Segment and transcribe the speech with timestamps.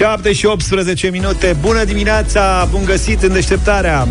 [0.00, 1.56] 7 și 18 minute.
[1.60, 4.08] Bună dimineața, bun găsit în deșteptarea.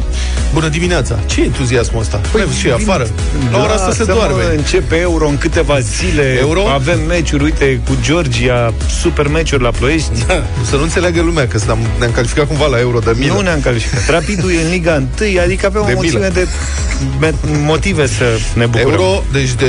[0.54, 1.20] Bună dimineața.
[1.26, 2.22] Ce entuziasmul ăsta?
[2.32, 3.08] Păi, și afară.
[3.52, 4.44] La ora asta se doarme.
[4.56, 6.38] Începe Euro în câteva zile.
[6.40, 6.68] Euro?
[6.68, 10.10] Avem meciuri, uite, cu Georgia, super meciuri la Ploiești.
[10.28, 10.44] Da.
[10.70, 13.34] Să nu înțeleagă lumea că ne-am, ne-am calificat cumva la Euro de milă.
[13.34, 14.10] Nu ne-am calificat.
[14.10, 16.32] Rapidul e în Liga 1, adică avem De o mulțime milă.
[16.34, 16.48] de
[17.20, 17.34] me-
[17.66, 18.92] motive să ne bucurăm.
[18.92, 19.68] Euro, deci de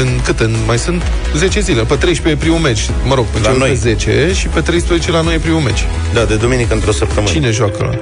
[0.00, 0.40] în cât?
[0.40, 1.02] În, mai sunt
[1.36, 1.82] 10 zile.
[1.82, 2.80] Pe 13 e primul meci.
[3.06, 3.68] Mă rog, pe, La cel noi.
[3.68, 5.84] pe 10 și pe 13 la noi e primul meci.
[6.12, 7.32] Da, de duminică într-o săptămână.
[7.32, 8.00] Cine joacă?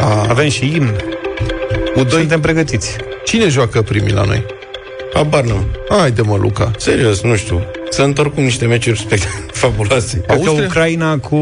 [0.00, 0.94] A, Avem și imn.
[2.04, 2.08] U2?
[2.10, 2.96] Suntem pregătiți.
[3.24, 4.44] Cine joacă primii la noi?
[5.14, 5.66] Habar nu.
[5.88, 6.70] Haide mă, Luca.
[6.76, 7.62] Serios, nu știu.
[7.90, 10.16] Sunt oricum niște meciuri spect- fabuloase.
[10.26, 10.66] Cred că Austria?
[10.66, 11.34] Ucraina cu...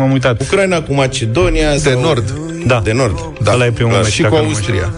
[0.00, 0.40] am uitat.
[0.40, 1.76] Ucraina cu Macedonia.
[1.76, 2.30] De Nord.
[2.66, 2.80] Da.
[2.84, 3.18] De Nord.
[3.42, 3.52] Da.
[3.52, 4.92] Ăla e primul Da, meci, și dacă cu nu mă Austria.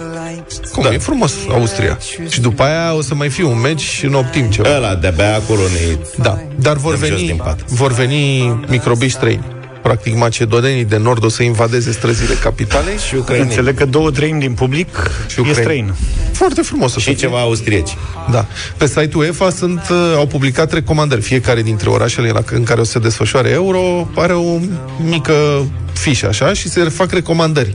[0.73, 0.83] Cum?
[0.83, 0.93] Da.
[0.93, 1.99] E frumos, Austria.
[2.29, 4.77] Și după aia o să mai fie un meci în optim ceva.
[4.77, 5.97] Ăla, de-abia acolo ne...
[6.23, 7.63] Da, dar vor Dăm jos veni, din pat.
[7.71, 9.45] vor veni microbiști străini.
[9.83, 13.49] Practic, macedodenii de nord o să invadeze străzile capitalei Și ucraineni.
[13.49, 14.89] Înțeleg că două treimi din public
[15.27, 15.55] Și e ucraineni.
[15.55, 15.93] străin.
[16.33, 17.15] Foarte frumos o să Și fie.
[17.15, 17.97] ceva austrieci.
[18.31, 18.47] Da.
[18.77, 21.21] Pe site-ul UEFA sunt, uh, au publicat recomandări.
[21.21, 24.59] Fiecare dintre orașele la, în care o să se desfășoare euro are o
[25.05, 27.75] mică fișă, așa, și se fac recomandări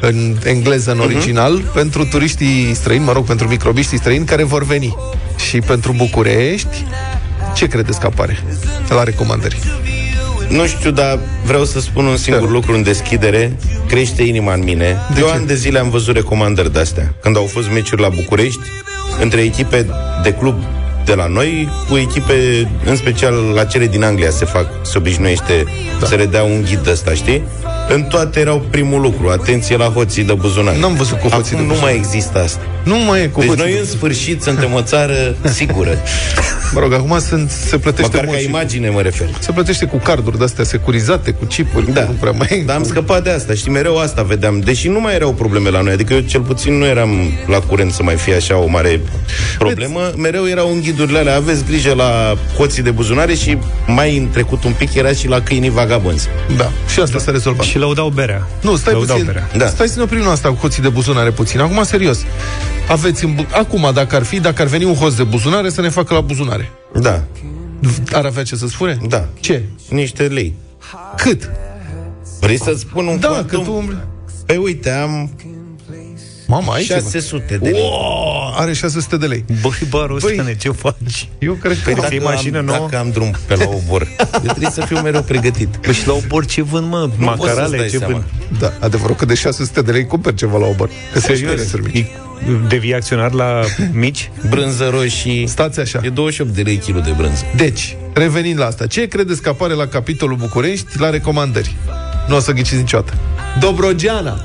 [0.00, 4.96] în engleză, în original, pentru turiștii străini, mă rog, pentru microbiștii străini care vor veni.
[5.48, 6.84] Și pentru București,
[7.54, 8.42] ce credeți că apare
[8.88, 9.58] la recomandări?
[10.48, 12.54] Nu știu, dar vreau să spun un singur Te rog.
[12.54, 13.56] lucru în deschidere.
[13.88, 14.96] Crește inima în mine.
[15.14, 15.32] De Eu ce?
[15.32, 17.14] ani de zile am văzut recomandări de-astea.
[17.20, 18.60] Când au fost meciuri la București,
[19.20, 19.86] între echipe
[20.22, 20.54] de club
[21.04, 25.64] de la noi, cu echipe, în special la cele din Anglia se fac, se obișnuiește
[26.00, 26.06] da.
[26.06, 27.42] să le dea un ghid ăsta, știi?
[27.88, 30.74] În toate erau primul lucru, atenție la hoții de buzunar.
[30.74, 31.82] N-am văzut cu hoții Acum de nu buzunar.
[31.90, 32.60] mai există asta.
[32.84, 35.90] Nu mai e cu Deci hoții noi de- în sfârșit suntem o țară sigură.
[36.74, 39.28] Mă rog, acum sunt, se plătește Măcar mult ca și- imagine mă refer.
[39.38, 42.62] Se plătește cu carduri de-astea securizate, cu chipuri, Da, nu prea mai...
[42.66, 44.60] dar am scăpat de asta, știi, mereu asta vedeam.
[44.60, 47.10] Deși nu mai erau probleme la noi, adică eu cel puțin nu eram
[47.46, 49.00] la curent să mai fie așa o mare
[49.58, 54.28] problemă, mereu erau în ghidurile alea, aveți grijă la hoții de buzunare și mai în
[54.32, 56.28] trecut un pic era și la câinii vagabonzi.
[56.56, 57.66] Da, și asta s-a rezolvat.
[57.66, 58.46] Și lăudau berea.
[58.62, 59.32] Nu, stai lăudau puțin.
[59.32, 59.48] berea.
[59.56, 59.66] Da.
[59.66, 61.60] Stai să ne oprim la asta cu hoții de buzunare puțin.
[61.60, 62.18] Acum, serios.
[62.88, 65.80] Aveți în bu- Acum, dacă ar fi, dacă ar veni un hoț de buzunare, să
[65.80, 66.70] ne facă la buzunare.
[67.00, 67.22] Da,
[68.12, 68.98] Ar avea ce să-ți fure?
[69.08, 69.24] da.
[69.40, 69.62] Ce?
[69.88, 70.54] Niște lei.
[71.16, 71.50] Cât?
[72.40, 73.58] Vrei să-ți spun un Da, quantum?
[73.58, 73.96] că tu umbli.
[74.46, 75.30] Păi uite, am
[76.46, 77.80] Mama, aici 600 de lei.
[77.82, 79.44] Oh, are 600 de lei.
[79.60, 80.36] Băi, barul Băi.
[80.38, 81.28] ăsta, ce faci?
[81.38, 81.78] Eu cred că...
[81.84, 82.78] Păi dacă e Dacă mașină am, nouă?
[82.90, 85.68] Dacă am drum pe la obor, eu trebuie să fiu mereu pregătit.
[85.76, 86.98] Păi și la obor ce vând, mă?
[86.98, 88.12] Nu poți să-ți Macarale, dai ce seama.
[88.12, 88.24] vând?
[88.58, 90.90] Da, adevărul că de 600 de lei cumperi ceva la obor.
[91.12, 91.60] Că se Serios?
[91.60, 92.06] experiențe mici.
[92.06, 93.60] E- Devii acționar la
[93.92, 94.30] mici?
[94.48, 95.46] Brânză roșii.
[95.46, 96.00] Stați așa.
[96.02, 97.44] E 28 de lei kilo de brânză.
[97.56, 101.76] Deci, revenind la asta, ce credeți că apare la capitolul București la recomandări?
[102.28, 103.12] Nu o să ghiciți niciodată.
[103.60, 104.44] Dobrogeana.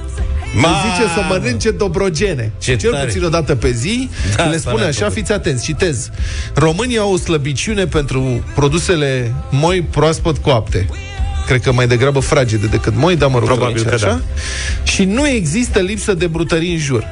[0.54, 0.68] Ma...
[0.68, 0.78] Ma!
[0.96, 2.52] zice să mănânce dobrogene.
[2.62, 3.06] Ce Cel tare.
[3.06, 5.14] puțin o dată pe zi Da, le s-a spune așa, făcut.
[5.14, 6.10] fiți atenți, citez.
[6.54, 10.86] România au o slăbiciune pentru produsele moi proaspăt coapte.
[11.48, 14.08] Cred că mai degrabă fragede decât moi, dar mă rog, Probabil zice că așa.
[14.08, 14.20] da.
[14.84, 17.04] Și nu există lipsă de brutării în jur.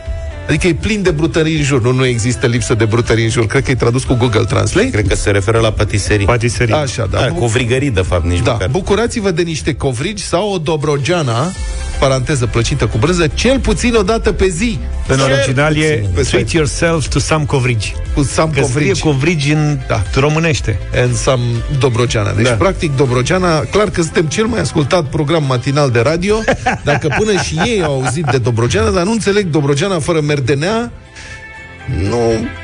[0.50, 1.82] Adică e plin de brutării în jur.
[1.82, 3.46] Nu, nu există lipsă de brutării în jur.
[3.46, 4.90] Cred că e tradus cu Google Translate.
[4.90, 6.26] Cred că se referă la patiserii.
[6.26, 6.74] Patiserii.
[6.74, 7.20] Așa, da.
[7.20, 8.68] Da, covrigării, de fapt, nici Da, măcar.
[8.70, 11.52] bucurați-vă de niște covrigi sau o dobrogeana,
[12.00, 14.80] paranteză plăcintă cu brânză, cel puțin o dată pe zi.
[15.08, 16.10] În Cel original e puțin.
[16.14, 16.58] Pe Treat site.
[16.58, 17.94] yourself to some covrigi.
[18.16, 19.02] Cu Sam Că scrie covrigi.
[19.02, 20.04] covrigi în Da.
[20.16, 20.80] românește.
[20.96, 21.40] And Sam
[21.80, 22.32] Dobrogeana.
[22.32, 22.52] Deci, Da.
[22.52, 26.36] practic, Dobrogeana, clar că suntem cel mai ascultat program matinal de radio,
[26.84, 30.92] dacă până și ei au auzit de Dobrogeana, dar nu înțeleg Dobrogeana fără merdenea,
[32.10, 32.18] nu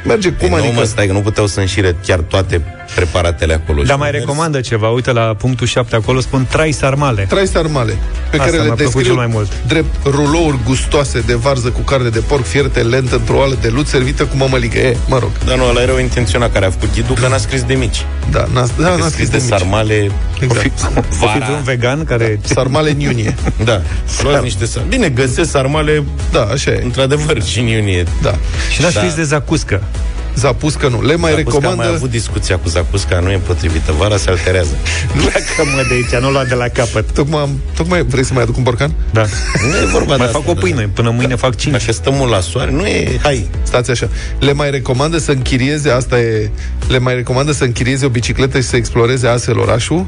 [0.06, 0.74] merge cum Păi nu, adică.
[0.74, 2.62] mă, stai, că nu puteau să înșire chiar toate
[2.96, 3.82] preparatele acolo.
[3.82, 4.26] Dar Și mai au mers.
[4.26, 4.90] recomandă ceva.
[4.90, 7.26] Uite la punctul 7 acolo spun trai sarmale.
[7.30, 7.92] Trai sarmale,
[8.30, 9.52] pe Asta care le mi-a plăcut descriu cel mai mult.
[9.68, 13.88] drept rulouri gustoase de varză cu carne de porc fierte lent într-o oală de lut
[13.88, 14.78] servită cu mămăligă.
[14.80, 17.38] E, mă rog, Dar nu, ăla era o intenționat care a făcut ghidul, că n-a
[17.38, 18.06] scris de mici.
[18.32, 19.48] da, n-a, da, N-a n-a scris de mici.
[19.48, 20.12] sarmale.
[20.40, 20.72] Exact.
[20.98, 21.46] O fi Vara.
[21.46, 22.40] vreun vegan care...
[22.44, 23.36] Sarmale în iunie.
[23.64, 23.82] Da,
[24.24, 24.96] luați niște sarmale.
[24.96, 26.82] Bine, găsesc sarmale, Da, așa e.
[26.84, 28.04] într-adevăr, și în iunie.
[28.22, 28.36] Da.
[28.72, 29.00] Și n-a Da.
[29.00, 29.82] scris de zacuscă.
[30.36, 31.02] Zapuscă nu.
[31.02, 31.76] Le mai Zacusca, Am recomandă...
[31.76, 33.92] mai avut discuția cu Zacusca, nu e potrivită.
[33.98, 34.76] Vara se alterează.
[35.18, 37.12] Pleacă mă de aici, nu lua de la capăt.
[37.12, 38.92] Tocmai, am- tocmai vrei să mai aduc un borcan?
[39.12, 39.26] Da.
[39.70, 41.74] Nu e vorba Mai de fac asta, o pâine, până mâine fac 5.
[41.78, 43.20] Dacă stăm mult la soare, nu e...
[43.22, 44.10] Hai, Stați așa.
[44.40, 46.50] Le mai recomandă să închirieze, asta e,
[46.88, 50.06] le mai recomandă să închirieze o bicicletă și să exploreze astfel orașul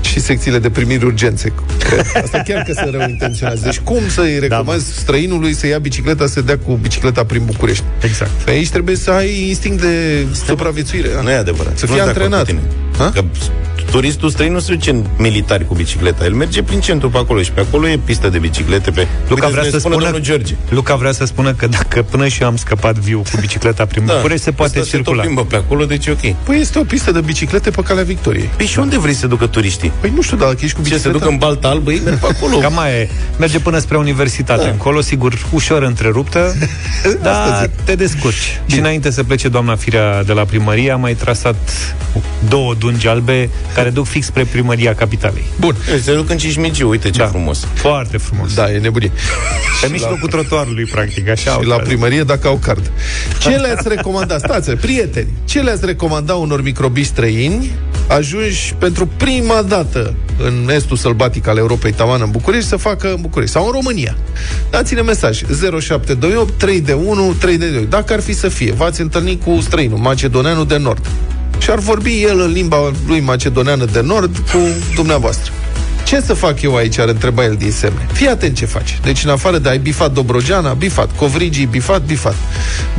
[0.00, 1.52] și secțiile de primiri urgențe.
[1.78, 2.06] Cred.
[2.22, 3.62] Asta chiar că sunt rău intenționați.
[3.62, 7.84] Deci cum să-i recomanzi da, străinului să ia bicicleta, să dea cu bicicleta prin București?
[8.02, 8.30] Exact.
[8.30, 11.08] Pe aici trebuie să ai instinct de supraviețuire.
[11.14, 11.20] da?
[11.20, 11.78] nu e adevărat.
[11.78, 12.46] Să Nu fii sunt de acord antrenat.
[12.46, 13.04] cu tine.
[13.04, 13.10] Ha?
[13.10, 13.24] Că
[13.90, 16.24] turistul străin nu se duce în militari cu bicicleta.
[16.24, 18.90] El merge prin centru pe acolo și pe acolo e pistă de biciclete.
[18.90, 19.06] Pe...
[19.28, 20.54] Luca Uite, vrea să spune spună, domnul George.
[20.68, 24.06] Luca vrea să spună că dacă până și eu am scăpat viu cu bicicleta prin
[24.06, 25.22] Da, București, se poate ăsta circula.
[25.22, 26.34] Se tot plimbă pe acolo, deci e ok.
[26.42, 28.50] Păi este o pistă de biciclete pe calea Victoriei.
[28.56, 29.92] Păi și unde vrei să ducă turiștii?
[30.00, 31.18] Păi nu știu, dar dacă ești cu Ce, bicicleta...
[31.18, 31.92] se duc în Balta Albă?
[31.92, 32.58] Ei merg pe acolo.
[32.58, 33.08] Cam mai e.
[33.38, 34.62] Merge până spre universitate.
[34.62, 34.70] Da.
[34.70, 36.54] Încolo, sigur, ușor întreruptă,
[37.22, 38.60] dar te descurci.
[38.66, 41.56] Și înainte să plece doamna Firea de la primărie, a mai trasat
[42.48, 45.44] două dungi albe care duc fix spre primăria capitalei.
[45.60, 45.76] Bun.
[46.02, 47.26] Se duc în Cismigiu, uite ce Da.
[47.26, 47.66] frumos.
[47.74, 48.54] Foarte frumos.
[48.54, 49.12] Da, e nebunie.
[49.80, 51.50] Pe mijlocul trotuarului, practic, așa.
[51.60, 52.90] Și la primărie dacă au card.
[53.38, 54.38] Ce le-ați recomanda?
[54.38, 57.70] Stați, prieteni, ce le-ați recomanda unor microbiști străini
[58.08, 63.20] ajungi pentru prima dată în estul sălbatic al Europei Tavan în București să facă în
[63.20, 64.16] București sau în România?
[64.70, 65.42] Dați-ne mesaj
[65.80, 67.86] 0728 3 de 1 3 de 2.
[67.88, 71.06] Dacă ar fi să fie, v-ați întâlnit cu străinul, macedoneanul de nord.
[71.60, 74.58] Și ar vorbi el în limba lui macedoneană de nord cu
[74.94, 75.52] dumneavoastră.
[76.10, 78.06] Ce să fac eu aici, ar întreba el din semne.
[78.12, 78.98] Fii atent ce faci.
[79.02, 82.34] Deci, în afară de ai bifat Dobrogeana, bifat, Covrigii, bifat, bifat.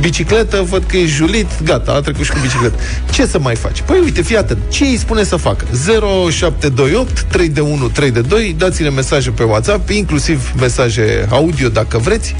[0.00, 2.78] Bicicletă, văd că e julit, gata, a trecut și cu bicicletă.
[3.10, 3.80] Ce să mai faci?
[3.80, 4.58] Păi uite, fii atent.
[4.68, 5.64] Ce îi spune să facă?
[6.30, 11.98] 0728 3 de 1 3 de 2, dați-ne mesaje pe WhatsApp, inclusiv mesaje audio dacă
[11.98, 12.34] vreți.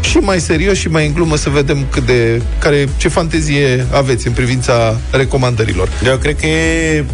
[0.00, 4.26] Și mai serios și mai în glumă să vedem cât de, care, ce fantezie aveți
[4.26, 5.88] în privința recomandărilor.
[6.04, 7.04] Eu cred că e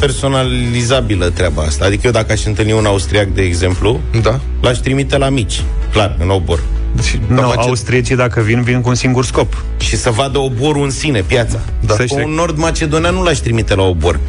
[0.00, 1.84] personalizabilă treaba asta.
[1.84, 4.40] Adică eu dacă aș întâlni un austriac, de exemplu, Da?
[4.60, 5.62] l-aș trimite la mici,
[5.92, 6.60] clar, în obor.
[7.02, 9.62] Și, Nu, da, no, mace- austriecii dacă vin, vin cu un singur scop.
[9.80, 11.60] Și să vadă oborul în sine, piața.
[11.80, 11.92] Da.
[11.92, 12.22] Să Pe știi.
[12.24, 14.20] un nord macedonean nu l-aș trimite la obor.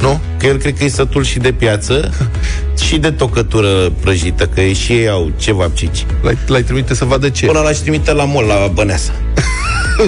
[0.00, 0.20] nu?
[0.38, 2.10] Că el cred că e sătul și de piață
[2.86, 3.68] și de tocătură
[4.00, 6.06] prăjită, că și ei au ceva pcici.
[6.22, 7.46] L-ai, l-ai trimite să vadă ce?
[7.46, 9.12] Până l-aș trimite la mol, la Băneasa.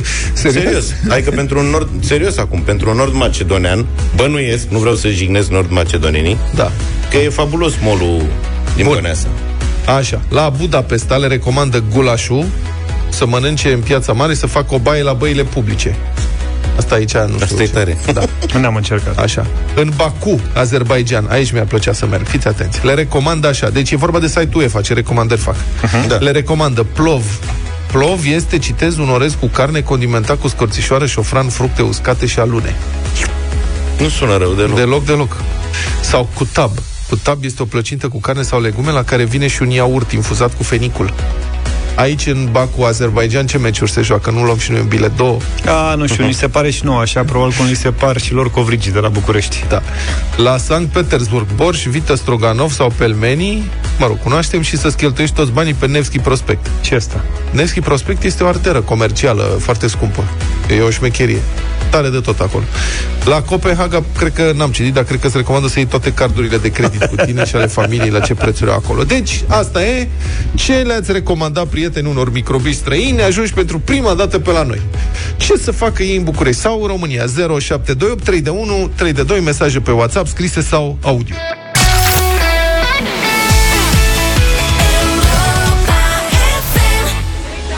[0.32, 0.84] Serios.
[1.08, 3.86] Adică pentru un nord, serios acum, pentru un nord macedonean,
[4.16, 6.70] bănuiesc, nu vreau să jignesc nord macedonenii, Da.
[7.10, 8.22] că e fabulos molul
[8.76, 8.94] din Bun.
[8.94, 9.26] Băneasa.
[9.96, 12.44] Așa, la Budapesta le recomandă gulașul
[13.08, 15.96] să mănânce în piața mare, să facă o baie la băile publice.
[16.76, 17.38] Asta aici nu știu.
[17.42, 17.72] Asta e ce.
[17.72, 17.96] tare.
[18.12, 18.22] Da.
[18.60, 19.18] Nu am încercat.
[19.18, 19.46] Așa.
[19.74, 22.26] În Baku, Azerbaijan, aici mi-ar plăcea să merg.
[22.26, 22.84] Fiți atenți.
[22.86, 23.70] Le recomandă așa.
[23.70, 25.56] Deci e vorba de site-ul UEFA, ce recomandări fac.
[26.08, 26.16] Da.
[26.16, 27.24] Le recomandă plov.
[27.94, 32.74] Plov este, citez, un orez cu carne condimentat cu scorțișoară, șofran, fructe uscate și alune.
[33.98, 34.76] Nu sună rău deloc.
[34.76, 35.36] Deloc, deloc.
[36.02, 36.70] Sau cutab.
[37.08, 40.56] Cutab este o plăcintă cu carne sau legume la care vine și un iaurt infuzat
[40.56, 41.14] cu fenicul.
[41.96, 44.30] Aici, în Baku, Azerbaijan, ce meciuri se joacă?
[44.30, 45.38] Nu luăm și noi un bilet două?
[45.66, 48.32] A, nu știu, ni se pare și nouă așa, probabil cum li se par și
[48.32, 49.64] lor covrigii de la București.
[49.68, 49.82] Da.
[50.36, 55.52] La Sankt Petersburg, borș, vită stroganov sau pelmenii, mă rog, cunoaștem și să-ți cheltuiești toți
[55.52, 56.70] banii pe Nevski Prospect.
[56.80, 57.24] Ce asta?
[57.50, 60.24] Nevski Prospect este o arteră comercială foarte scumpă.
[60.76, 61.40] E o șmecherie.
[61.94, 62.64] Tare de tot acolo.
[63.24, 66.56] La Copenhaga, cred că n-am citit, dar cred că se recomandă să iei toate cardurile
[66.56, 69.02] de credit cu tine și ale familiei la ce prețuri au acolo.
[69.02, 70.08] Deci, asta e
[70.54, 74.80] ce le-ați recomanda prieteni unor microbiști străini ajungi pentru prima dată pe la noi.
[75.36, 77.24] Ce să facă ei în București sau în România?
[77.26, 81.34] 0728 3 de 1 3 de 2 mesaje pe WhatsApp scrise sau audio.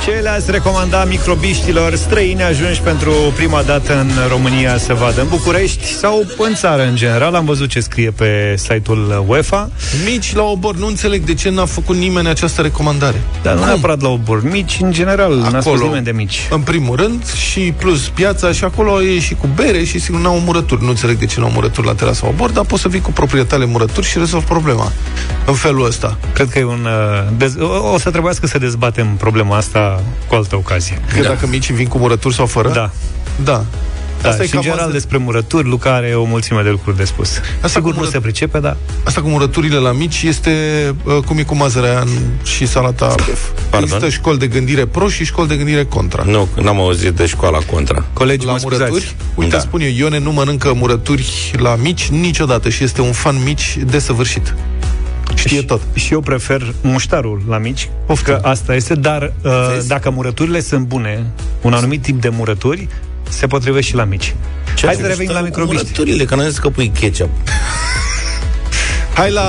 [0.04, 5.84] Ce le-ați recomanda microbiștilor străini ajunși pentru prima dată în România să vadă în București
[5.84, 7.34] sau în țară în general?
[7.34, 9.70] Am văzut ce scrie pe site-ul UEFA,
[10.04, 13.22] Mici la obor, nu înțeleg de ce n-a făcut nimeni această recomandare.
[13.42, 14.42] dar nu neapărat la obor.
[14.50, 16.48] Mici, în general, n-a spus nimeni de mici.
[16.50, 20.38] În primul rând, și plus piața, și acolo e și cu bere și sigur n-au
[20.38, 20.82] murături.
[20.82, 23.64] Nu înțeleg de ce n-au murături la terasa obor, dar poți să vii cu proprietale
[23.64, 24.92] murături și rezolvi problema.
[25.46, 26.16] În felul ăsta.
[26.32, 26.86] Cred că e un...
[26.86, 31.00] uh, Dez- o, o să trebuiască să dezbatem problema asta cu altă ocazie.
[31.14, 31.28] Că da.
[31.28, 32.68] dacă micii vin cu murături sau fără?
[32.68, 32.90] Da.
[33.44, 33.64] Da.
[34.22, 34.92] Da, Asta e și în cam general asta.
[34.98, 37.28] despre murături, Luca are o mulțime de lucruri de spus.
[37.54, 40.50] Asta Sigur cu nu mură- se pricepe, dar Asta cu murăturile la mici este
[41.04, 42.08] uh, cum e cu mazărea în-
[42.44, 43.40] și salata bef.
[43.80, 46.22] Există școli de gândire pro și școli de gândire contra.
[46.22, 48.04] Nu, n-am auzit de școala contra.
[48.12, 48.80] colegii la mă scuzați.
[48.90, 49.60] murături, uite, Da.
[49.62, 54.54] spun eu, Ione nu mănâncă murături la mici niciodată și este un fan mici desăvârșit.
[55.34, 55.80] Știe tot.
[55.94, 58.34] Și eu prefer muștarul la mici, Poftim.
[58.34, 59.88] că asta este, dar uh, Vezi?
[59.88, 61.26] dacă murăturile sunt bune,
[61.60, 62.88] un anumit tip de murături
[63.28, 64.34] se potrivesc și la mici.
[64.84, 65.82] Hai să revenim la microbiști.
[65.84, 67.28] Murăturile, că n-am zis că pui ketchup.
[69.14, 69.44] Hai la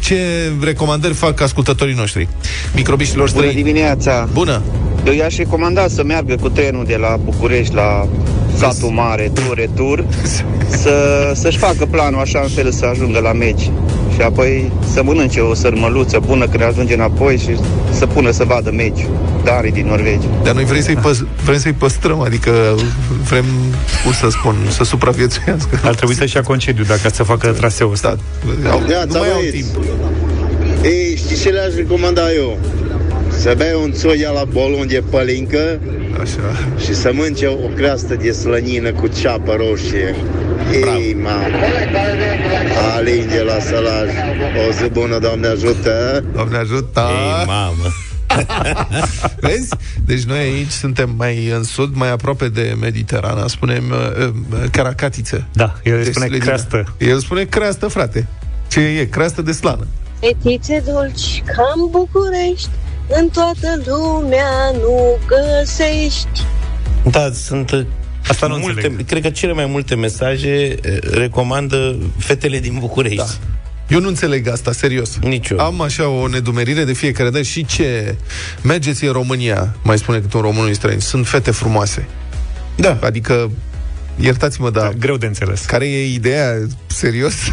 [0.00, 2.28] ce recomandări fac ascultătorii noștri.
[2.74, 3.62] Microbiștilor Bună străini.
[3.62, 4.28] dimineața!
[4.32, 4.62] Bună!
[5.06, 8.08] Eu i-aș recomanda să meargă cu trenul de la București la
[8.56, 10.04] satul mare, tur, retur,
[10.82, 10.92] să,
[11.34, 13.70] să-și facă planul așa în fel să ajungă la meci
[14.16, 17.56] și apoi să mănânce o sărmăluță bună când ajunge înapoi și
[17.92, 19.06] să pună să vadă meci.
[19.44, 20.28] Dari din Norvegia.
[20.42, 22.50] Dar noi vrem să-i, păs- vrem să-i păstrăm, adică
[23.28, 23.44] vrem,
[24.04, 25.80] cum să spun, să supraviețuiască.
[25.84, 28.16] Ar trebui să-și ia concediu dacă să facă traseul ăsta.
[28.62, 29.56] Da, au, Ia, nu mai au băieți.
[29.56, 29.84] timp.
[30.84, 32.58] Ei, știți ce le-aș recomanda eu?
[33.38, 35.80] Să bea un țoia la bolon de pălincă
[36.20, 36.68] Așa.
[36.84, 40.14] și să mânce o creastă de slănină cu ceapă roșie.
[40.72, 41.56] Ei, mamă!
[42.94, 44.08] Alin de la Sălaj.
[44.68, 46.24] O zi bună, Doamne ajută!
[46.34, 47.00] Doamne ajută!
[47.00, 47.84] Ei, mamă.
[49.40, 49.68] Vezi?
[50.06, 55.46] Deci noi aici suntem mai în sud, mai aproape de Mediterana, spunem uh, uh, caracatiță.
[55.52, 56.44] Da, el Deci spune Sledina.
[56.44, 56.94] creastă.
[56.98, 58.26] El spune creastă, frate.
[58.68, 59.04] Ce e?
[59.04, 59.86] Creastă de slană.
[60.20, 62.68] Fetițe dulci, cam București,
[63.08, 66.42] în toată lumea nu găsești.
[67.10, 67.86] Da, sunt uh,
[68.28, 69.06] Asta nu multe, înțeleg.
[69.06, 73.16] cred că cele mai multe mesaje eh, recomandă fetele din București.
[73.16, 73.26] Da.
[73.88, 75.18] Eu nu înțeleg asta, serios.
[75.20, 75.58] Nici eu.
[75.58, 78.14] Am așa o nedumerire de fiecare dată și ce
[78.62, 82.08] mergeți în România, mai spune câte un român străin, sunt fete frumoase.
[82.76, 82.98] Da.
[83.02, 83.50] Adică,
[84.20, 85.60] iertați-mă, dar Da, greu de înțeles.
[85.64, 86.56] care e ideea?
[86.86, 87.32] Serios?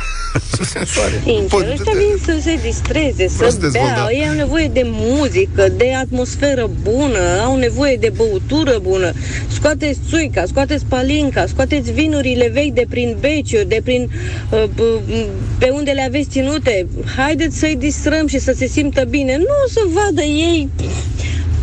[0.74, 3.96] Sincer, Pot- ăștia vin să se distreze, să Prost dezvoltat.
[3.96, 9.12] bea, ei au nevoie de muzică, de atmosferă bună, au nevoie de băutură bună.
[9.48, 14.10] Scoateți țuica, scoateți palinca, scoateți vinurile vechi de prin Beciu, de prin
[14.52, 15.26] uh, b-
[15.58, 16.88] pe unde le aveți ținute.
[17.18, 19.38] Haideți să-i distrăm și să se simtă bine.
[19.38, 20.70] Nu o să vadă ei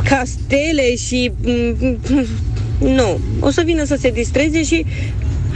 [0.05, 1.33] castele și...
[2.81, 3.21] mm, Nu.
[3.41, 4.87] O să vină să se distreze și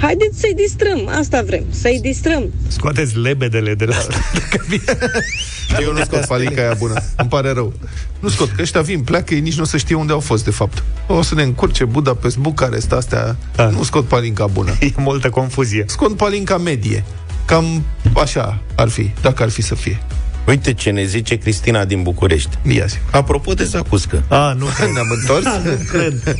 [0.01, 1.09] haideți să-i distrăm.
[1.19, 2.53] Asta vrem, să-i distrăm.
[2.67, 4.15] Scoateți lebedele de la asta.
[5.83, 7.03] Eu nu scot palinca aia bună.
[7.17, 7.73] Îmi pare rău.
[8.21, 10.45] Nu scot, că ăștia vin, pleacă, ei nici nu o să știe unde au fost,
[10.45, 10.83] de fapt.
[11.07, 13.37] O să ne încurce Budapest, Bucarest, astea.
[13.57, 13.69] Da.
[13.69, 14.73] Nu scot palinca bună.
[14.81, 15.85] E multă confuzie.
[15.87, 17.05] Scot palinca medie.
[17.45, 17.83] Cam
[18.17, 20.03] așa ar fi, dacă ar fi să fie.
[20.47, 22.59] Uite ce ne zice Cristina din București.
[22.63, 22.97] Ia zi.
[23.11, 24.67] Apropo de zacuscă, A, nu.
[24.93, 25.47] Ne-am întors?
[25.93, 26.37] cred.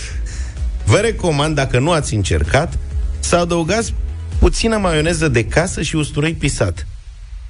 [0.90, 2.78] vă recomand, dacă nu ați încercat,
[3.20, 3.94] să adăugați
[4.38, 6.86] puțină maioneză de casă și usturoi pisat.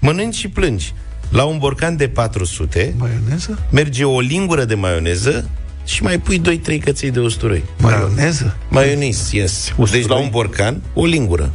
[0.01, 0.95] Mănânci și plângi.
[1.29, 3.59] La un borcan de 400 Maioneză?
[3.71, 5.49] merge o lingură de maioneză
[5.85, 6.41] și mai pui
[6.79, 7.65] 2-3 căței de usturoi.
[7.79, 8.57] Maioneză?
[8.69, 9.69] Maionis, yes.
[9.77, 10.01] Usturoi.
[10.01, 11.51] Deci la un borcan, o lingură.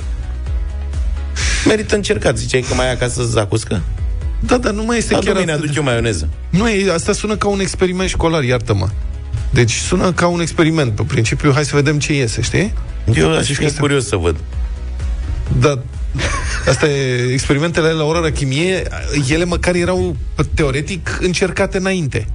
[1.68, 2.38] Merită încercat.
[2.38, 3.82] Ziceai că mai ai acasă zacuscă?
[4.45, 6.27] Da, dar nu mai este Dar chiar mine atât aduce de- o maioneză.
[6.49, 8.87] Nu, e, asta sună ca un experiment școlar, iartă-mă.
[9.49, 10.91] Deci sună ca un experiment.
[10.95, 12.73] Pe principiu, hai să vedem ce iese, știi?
[13.15, 14.35] Eu aș Deci fi este- curios să văd.
[15.59, 15.79] Dar
[16.69, 18.83] asta e, experimentele la ora la chimie,
[19.29, 20.15] ele măcar erau
[20.53, 22.27] teoretic încercate înainte.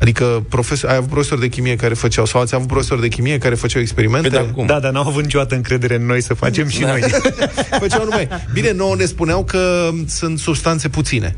[0.00, 3.38] Adică profesor, ai avut profesori de chimie care făceau, sau ați avut profesori de chimie
[3.38, 4.28] care făceau experimente?
[4.28, 4.66] Pe de acum.
[4.66, 7.00] Da, dar n-au avut niciodată încredere în noi să facem și noi.
[7.80, 8.28] Făceau numai.
[8.52, 11.36] Bine, nouă ne spuneau că sunt substanțe puține.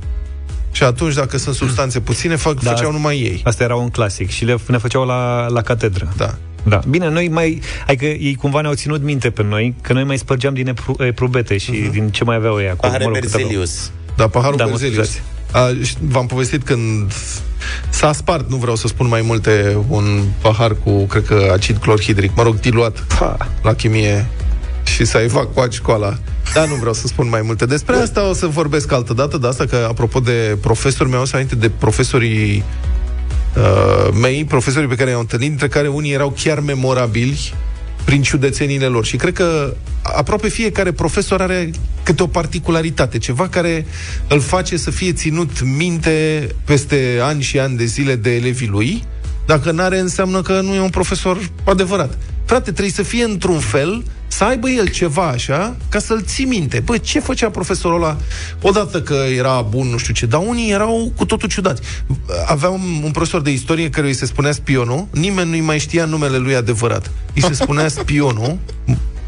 [0.76, 2.70] Și atunci, dacă sunt substanțe puține, fac, Da.
[2.70, 3.40] făceau numai ei.
[3.44, 6.12] Asta era un clasic și le, ne făceau la, la catedră.
[6.16, 6.34] Da.
[6.62, 6.80] Da.
[6.88, 7.60] Bine, noi mai...
[7.86, 11.56] Adică ei cumva ne-au ținut minte pe noi, că noi mai spărgeam din epru, eprubete
[11.56, 11.90] și uh-huh.
[11.90, 12.76] din ce mai aveau ei acolo.
[12.80, 13.48] Pahare mă rog, cât aveau.
[13.48, 13.90] Berzelius.
[14.16, 15.08] Da, paharul Da, da, mă Berzelius.
[15.08, 15.22] scuzați.
[15.52, 17.12] A, ș- v-am povestit când
[17.88, 22.36] s-a spart, nu vreau să spun mai multe, un pahar cu, cred că, acid clorhidric,
[22.36, 23.36] mă rog, diluat Pa.
[23.62, 24.26] la chimie
[24.84, 26.18] și s-a evacuat școala.
[26.54, 29.46] Da, nu vreau să spun mai multe despre asta, o să vorbesc altă dată, de
[29.46, 32.64] asta că, apropo de profesori, mi-au să aminte de profesorii
[33.56, 37.54] uh, mei, profesorii pe care i-am întâlnit, dintre care unii erau chiar memorabili
[38.04, 39.04] prin ciudățenile lor.
[39.04, 41.70] Și cred că aproape fiecare profesor are
[42.02, 43.86] câte o particularitate, ceva care
[44.28, 49.04] îl face să fie ținut minte peste ani și ani de zile de elevii lui.
[49.46, 52.18] Dacă n-are, înseamnă că nu e un profesor adevărat.
[52.44, 54.04] Frate, trebuie să fie într-un fel,
[54.36, 56.80] să aibă el ceva așa, ca să-l ții minte.
[56.84, 58.16] Bă, ce făcea profesorul ăla?
[58.62, 61.82] Odată că era bun, nu știu ce, dar unii erau cu totul ciudați.
[62.46, 66.36] Aveam un profesor de istorie care îi se spunea spionul, nimeni nu-i mai știa numele
[66.36, 67.10] lui adevărat.
[67.34, 68.58] Îi se spunea spionul,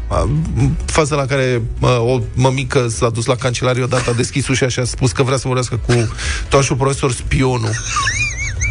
[0.07, 0.29] A,
[0.85, 4.79] faza la care mă, o mămică s-a dus la cancelarie odată, a deschis ușa și
[4.79, 5.93] a spus că vrea să vorbească cu
[6.49, 7.71] toașul profesor spionul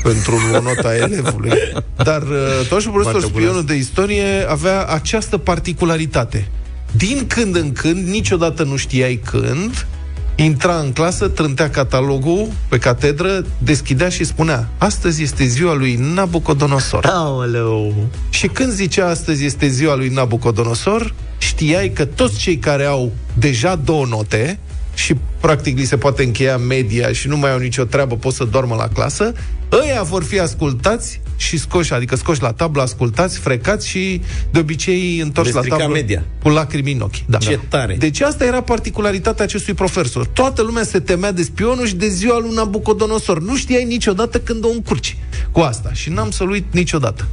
[0.02, 1.50] pentru o notă a elevului.
[1.96, 3.44] Dar uh, toașul profesor Foarte bună.
[3.44, 6.48] spionul de istorie avea această particularitate.
[6.92, 9.86] Din când în când, niciodată nu știai când,
[10.34, 17.06] intra în clasă, trântea catalogul pe catedră, deschidea și spunea Astăzi este ziua lui Nabucodonosor.
[17.06, 17.94] Aoleu.
[18.30, 23.74] Și când zicea astăzi este ziua lui Nabucodonosor, știai că toți cei care au deja
[23.74, 24.58] două note
[24.98, 28.44] și practic li se poate încheia media și nu mai au nicio treabă, pot să
[28.44, 29.32] doarmă la clasă,
[29.72, 35.18] ăia vor fi ascultați și scoși, adică scoși la tablă, ascultați, frecați și de obicei
[35.18, 36.24] întorci la tablă media.
[36.42, 37.26] cu lacrimi în ochi.
[37.26, 37.38] Da.
[37.38, 37.96] Ce tare!
[37.98, 40.26] Deci asta era particularitatea acestui profesor.
[40.26, 43.42] Toată lumea se temea de spionul și de ziua lui Nabucodonosor.
[43.42, 45.16] Nu știai niciodată când o încurci
[45.50, 45.92] cu asta.
[45.92, 47.28] Și n-am să-l uit niciodată.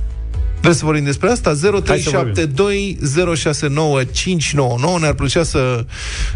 [0.66, 1.54] Vreți să vorbim despre asta?
[1.54, 1.58] 0372069599
[5.00, 5.86] Ne-ar plăcea să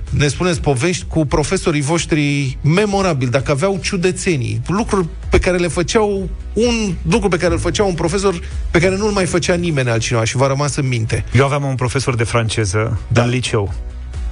[0.10, 6.30] ne spuneți povești cu profesorii voștri memorabili, dacă aveau ciudățenii, lucruri pe care le făceau
[6.54, 8.40] un lucru pe care îl făcea un profesor
[8.72, 11.26] pe care nu-l mai făcea nimeni altcineva și v-a rămas în minte.
[11.34, 13.24] Eu aveam un profesor de franceză da.
[13.24, 13.74] în liceu.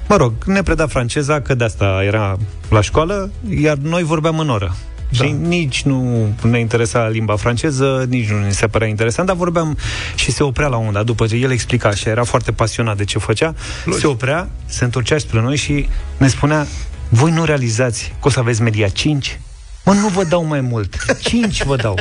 [0.08, 2.36] Mă rog, ne preda franceza, că de asta era
[2.70, 4.76] la școală, iar noi vorbeam în oră.
[5.08, 5.24] Da.
[5.24, 9.76] Și nici nu ne interesa limba franceză, nici nu ne se părea interesant, dar vorbeam
[10.14, 13.04] și se oprea la un dat, după ce el explica și era foarte pasionat de
[13.04, 14.00] ce făcea, Logic.
[14.00, 16.66] se oprea, se întorcea spre noi și ne spunea,
[17.08, 19.40] voi nu realizați că o să aveți media 5?
[19.84, 21.18] Mă, nu vă dau mai mult.
[21.20, 21.98] 5 vă dau.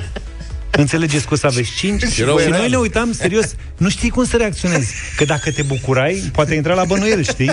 [0.78, 4.26] Înțelegeți că o să aveți 5 și, și noi ne uitam serios, nu știi cum
[4.26, 4.94] să reacționezi.
[5.16, 7.52] Că dacă te bucurai, poate intra la bănuiel, știi?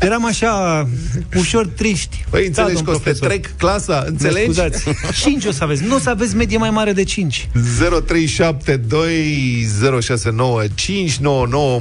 [0.00, 0.88] Eram așa
[1.36, 2.24] ușor triști.
[2.30, 4.44] Păi înțelegi da, că o să te trec clasa, înțelegi?
[4.44, 4.84] Scuzați.
[5.22, 7.48] 5 o să aveți, nu o să aveți medie mai mare de 5.
[7.56, 7.58] 0372069599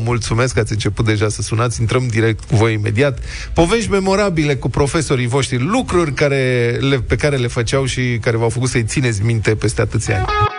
[0.04, 3.20] Mulțumesc că ați început deja să sunați, intrăm direct cu voi imediat.
[3.54, 8.50] Povești memorabile cu profesorii voștri, lucruri care le, pe care le făceau și care v-au
[8.50, 10.58] făcut să-i țineți minte peste atâția ani.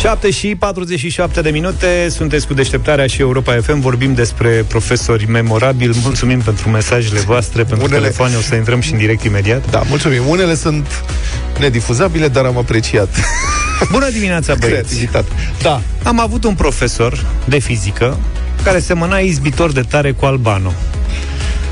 [0.00, 5.98] 7 și 47 de minute, sunteți cu deșteptarea și Europa FM, vorbim despre profesori memorabili.
[6.02, 8.00] Mulțumim pentru mesajele voastre, pentru Unele...
[8.00, 9.70] telefoane, o să intrăm și în direct imediat.
[9.70, 10.22] Da, mulțumim.
[10.26, 11.04] Unele sunt
[11.58, 13.08] nedifuzabile, dar am apreciat.
[13.92, 15.08] Bună dimineața, băieți!
[15.62, 15.80] Da.
[16.02, 18.18] Am avut un profesor de fizică
[18.62, 20.72] care semăna izbitor de tare cu Albano.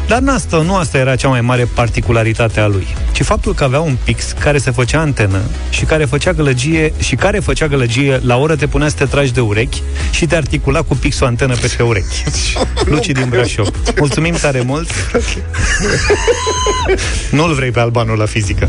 [0.08, 3.64] Dar nu asta, nu asta era cea mai mare particularitate a lui, ci faptul că
[3.64, 8.20] avea un pix care se făcea antenă și care făcea gălăgie și care făcea gălăgie
[8.22, 11.54] la oră te punea să te tragi de urechi și te articula cu pixul antenă
[11.54, 12.24] pe urechi.
[12.90, 13.68] Luci din Brașov.
[13.98, 14.90] Mulțumim tare mult.
[17.30, 18.68] Nu-l vrei pe Albanu la fizică.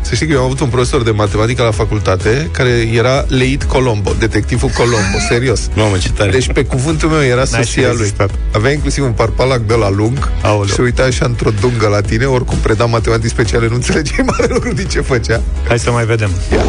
[0.00, 3.64] să știi că eu am avut un profesor de matematică la facultate care era Leit
[3.64, 5.68] Colombo, detectivul Colombo, serios.
[5.74, 6.30] Mamă, ce tare.
[6.30, 8.12] Deci pe cuvântul meu era soția lui.
[8.52, 10.64] Avea inclusiv un parpalac de la lung Aoleu.
[10.66, 14.52] și se uita așa într-o dungă la tine, oricum preda matematici speciale, nu înțelegeai mare
[14.52, 15.40] lucru din ce făcea.
[15.68, 16.30] Hai să mai vedem.
[16.52, 16.62] Ia.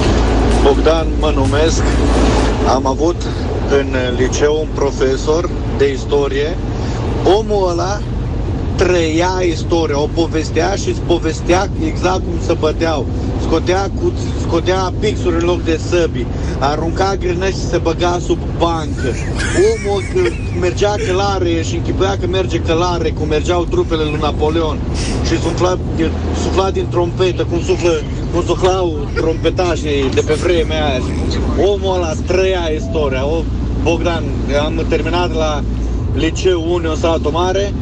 [0.63, 1.81] Bogdan mă numesc.
[2.67, 3.21] Am avut
[3.69, 6.57] în liceu un profesor de istorie.
[7.23, 8.01] Omul ăla
[8.77, 13.05] trăia istoria, o povestea și îți povestea exact cum se băteau.
[13.41, 16.25] Scotea, cu, scotea pixuri în loc de săbi,
[16.59, 19.09] arunca grenăși și se băga sub bancă.
[19.71, 20.03] Omul
[20.59, 24.77] mergea călare și închipuia că merge călare, cum mergeau trupele lui Napoleon
[25.25, 25.77] și sufla,
[26.43, 28.01] sufla din trompetă, cum, suflă,
[28.33, 31.01] cum suflau trompetașii de pe vremea aia.
[31.71, 33.25] Omul ăla trăia istoria.
[33.25, 33.43] O,
[33.83, 34.23] Bogdan,
[34.65, 35.63] am terminat la
[36.13, 37.73] liceu 1 în satul mare,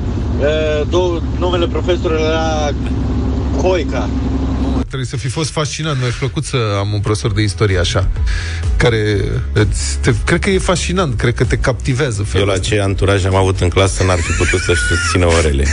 [0.89, 2.71] două, numele profesorului era
[3.61, 4.09] Coica.
[4.87, 5.99] Trebuie să fi fost fascinant.
[5.99, 8.07] Mi-a plăcut să am un profesor de istorie așa,
[8.77, 9.17] care
[9.53, 12.25] îți, te, cred că e fascinant, cred că te captivează.
[12.35, 15.65] Eu la ce anturaj am avut în clasă n-ar fi putut să-și susțină orele.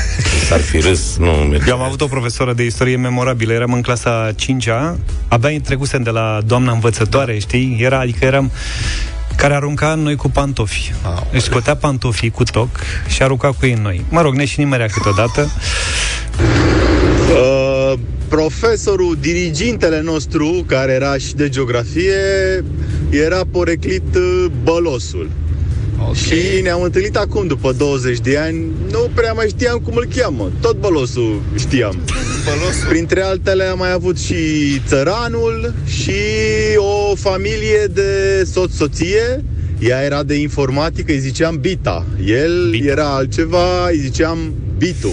[0.48, 1.68] S-ar fi râs, nu merge.
[1.68, 3.52] Eu am avut o profesoră de istorie memorabilă.
[3.52, 4.98] Eram în clasa 5-a,
[5.28, 7.76] abia trecusem de la doamna învățătoare, știi?
[7.80, 8.50] Era, adică eram
[9.36, 10.92] care arunca în noi cu pantofi.
[11.02, 12.68] Ah, Își scotea pantofii cu toc
[13.06, 14.04] și arunca cu ei în noi.
[14.08, 15.50] Mă rog, ne și nimerea câteodată.
[17.30, 22.64] Uh, profesorul, dirigintele nostru, care era și de geografie,
[23.10, 25.30] era poreclit uh, Bălosul.
[26.08, 26.14] Okay.
[26.14, 30.50] Și ne-am întâlnit acum, după 20 de ani, nu prea mai știam cum îl cheamă.
[30.60, 31.98] Tot Bălosul știam.
[32.44, 32.88] Bălosul.
[32.88, 34.34] Printre altele am mai avut și
[34.86, 36.12] Țăranul și
[36.76, 39.44] o familie de soț-soție.
[39.78, 42.04] Ea era de informatică, îi ziceam Bita.
[42.24, 42.90] El Bita.
[42.90, 44.38] era altceva, îi ziceam
[44.78, 45.10] Bitu.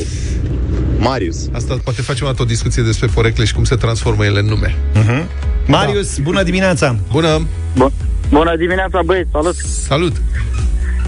[0.99, 1.47] Marius.
[1.51, 4.75] Asta poate facem o discuție despre porecle și cum se transformă ele în nume.
[4.93, 5.25] Uh-huh.
[5.65, 6.23] Marius, da.
[6.23, 6.95] bună dimineața!
[7.11, 7.47] Bună!
[7.75, 7.91] Bun.
[8.29, 9.55] Bună dimineața, băieți, salut!
[9.87, 10.21] Salut!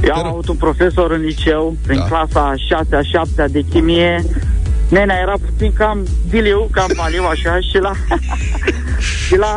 [0.04, 2.06] Eu am avut un profesor în liceu, prin da.
[2.06, 4.24] clasa 6-a, 7 de chimie.
[4.90, 7.92] Nenea era puțin cam biliu, cam paliu, așa, și la,
[9.26, 9.54] și la,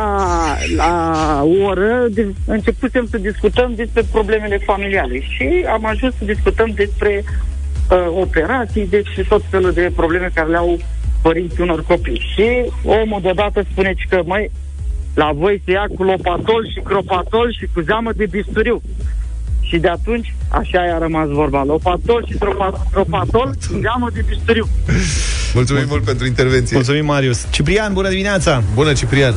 [0.75, 6.71] la o oră de, începusem să discutăm despre problemele familiale și am ajuns să discutăm
[6.75, 7.23] despre
[7.91, 10.79] uh, operații, deci tot felul de probleme care le au
[11.21, 12.21] părinții unor copii.
[12.33, 14.51] Și omul deodată spune că, mai
[15.15, 18.81] la voi se ia cu lopatol și cropatol și cu zeamă de bisturiu.
[19.67, 21.63] Și de atunci, așa a rămas vorba.
[21.63, 22.37] Lopatol și
[22.91, 24.65] tropatol, zeamă de bisturiu.
[25.53, 26.75] Mulțumim mult pentru intervenție.
[26.75, 27.47] Mulțumim, Marius.
[27.51, 28.63] Ciprian, bună dimineața!
[28.73, 29.33] Bună, Ciprian!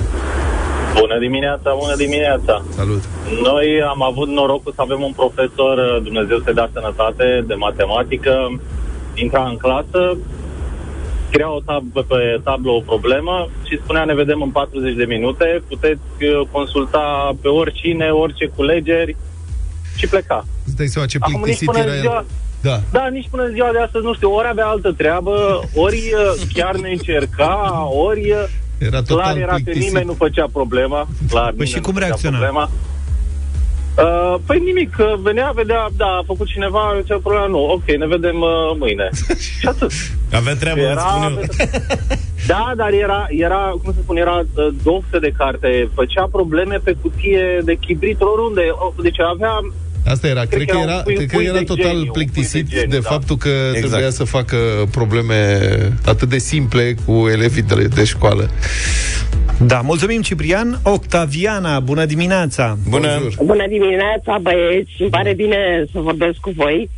[1.01, 2.65] Bună dimineața, bună dimineața!
[2.77, 3.03] Salut!
[3.43, 8.61] Noi am avut norocul să avem un profesor, Dumnezeu să dea sănătate, de matematică,
[9.15, 10.17] intra în clasă,
[11.29, 15.63] scria o tab- pe tablă o problemă și spunea ne vedem în 40 de minute,
[15.69, 19.17] puteți uh, consulta pe oricine, orice culegeri
[19.99, 20.45] și pleca.
[20.67, 22.01] Îți dai seama ce Acum nici plictisit până era în el.
[22.01, 22.25] ziua,
[22.61, 22.81] Da.
[22.93, 25.35] da, nici până în ziua de astăzi, nu știu, ori avea altă treabă,
[25.75, 28.45] ori uh, chiar ne încerca, ori uh,
[28.79, 29.83] Era total clar era că plictisit.
[29.89, 31.09] nimeni nu făcea problema.
[31.31, 32.37] Clar, Păi nimeni și nu cum făcea reacționa?
[32.39, 32.71] Problema.
[34.05, 38.07] Uh, păi nimic, că venea, vedea, da, a făcut cineva, ce problema, nu, ok, ne
[38.07, 39.09] vedem uh, mâine.
[39.59, 39.91] și atât.
[40.33, 41.43] Avea treabă, îți spun eu.
[42.47, 46.97] Da, dar era, era, cum să spun, era uh, doftă de carte, făcea probleme pe
[47.03, 49.53] cutie de chibrit oriunde, O, deci avea
[50.07, 51.85] Asta era, cred, că că era un era, pui- cred că pui era de total
[51.85, 53.09] geniu, un pui plictisit de geniu, de da.
[53.09, 53.87] faptul că Exact.
[53.89, 54.57] trebuia să facă
[54.91, 55.59] probleme
[56.07, 58.51] atât de simple cu elevii de, de școală.
[59.67, 60.79] Da, mulțumim, Ciprian.
[60.83, 62.77] Octaviana, bună dimineața!
[62.89, 63.09] Bună!
[63.21, 64.91] Bonjour, Bună dimineața, băieți!
[64.99, 66.91] Îmi pare bine să vorbesc cu voi.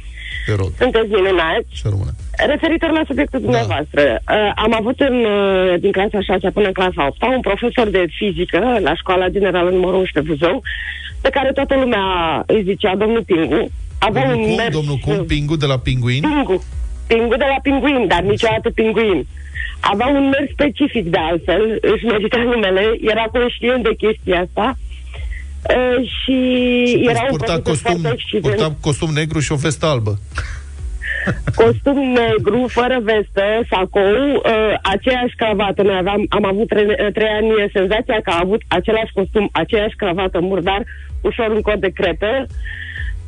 [0.47, 1.67] Te rog, Sunteți minunați.
[1.83, 2.13] să rămână.
[2.53, 7.07] Referitor la subiectul dumneavoastră, uh, am avut în, uh, din clasa 6 până în clasa
[7.07, 10.63] 8 un profesor de fizică la școala generală numărul 11 Buzău,
[11.21, 12.05] pe care toată lumea
[12.47, 13.71] îi zicea domnul Pingu.
[13.99, 14.57] Avea Domnul un cum?
[14.57, 15.25] mers- Domnul cum?
[15.25, 16.21] Pingu de la Pinguin?
[16.21, 16.65] Pingu.
[17.07, 19.27] Pingu de la Pinguin, dar niciodată Pinguin.
[19.81, 24.77] Avea un mers specific de altfel, își merita numele, era conștient de chestia asta.
[25.77, 26.37] Uh, și
[27.09, 28.43] era un purta profesor costum, foarte exigent.
[28.43, 30.19] purta costum negru și o vestă albă.
[31.55, 35.83] Costum negru, fără vestă, sacou, uh, aceeași cravată.
[35.83, 40.40] Noi aveam, am avut trei, trei ani senzația că a avut același costum, aceeași cravată
[40.40, 40.83] murdar,
[41.23, 42.46] ușor un cod de crepe.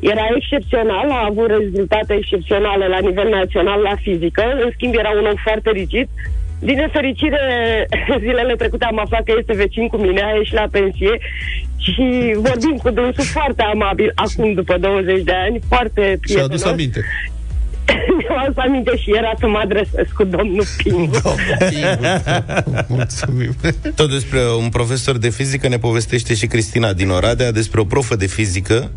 [0.01, 5.27] Era excepțional, a avut rezultate excepționale la nivel național la fizică, în schimb era un
[5.27, 6.09] om foarte rigid.
[6.61, 7.41] Din nefericire,
[8.25, 11.19] zilele trecute am aflat că este vecin cu mine, a ieșit la pensie
[11.79, 16.49] și vorbim cu dânsul foarte amabil, acum după 20 de ani, foarte Și-a prietenos.
[16.49, 17.01] adus aminte.
[18.19, 21.35] Mi-am adus aminte și era să mă adresez cu domnul Pingu.
[22.89, 23.55] Mulțumim.
[23.95, 28.17] Tot despre un profesor de fizică ne povestește și Cristina din Oradea despre o profă
[28.17, 28.91] de fizică.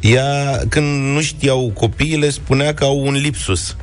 [0.00, 3.76] Ea, când nu știau copiile, spunea că au un lipsus.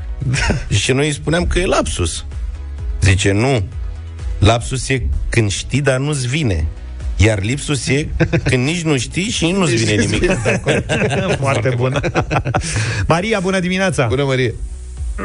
[0.69, 2.25] și noi îi spuneam că e lapsus.
[3.01, 3.63] Zice, nu.
[4.39, 6.65] Lapsus e când știi, dar nu-ți vine.
[7.17, 8.07] Iar lipsus e
[8.43, 10.31] când nici nu știi și nu-ți vine nimic.
[11.43, 11.99] Foarte bună.
[13.07, 14.07] Maria, bună dimineața!
[14.07, 14.53] Bună, Marie.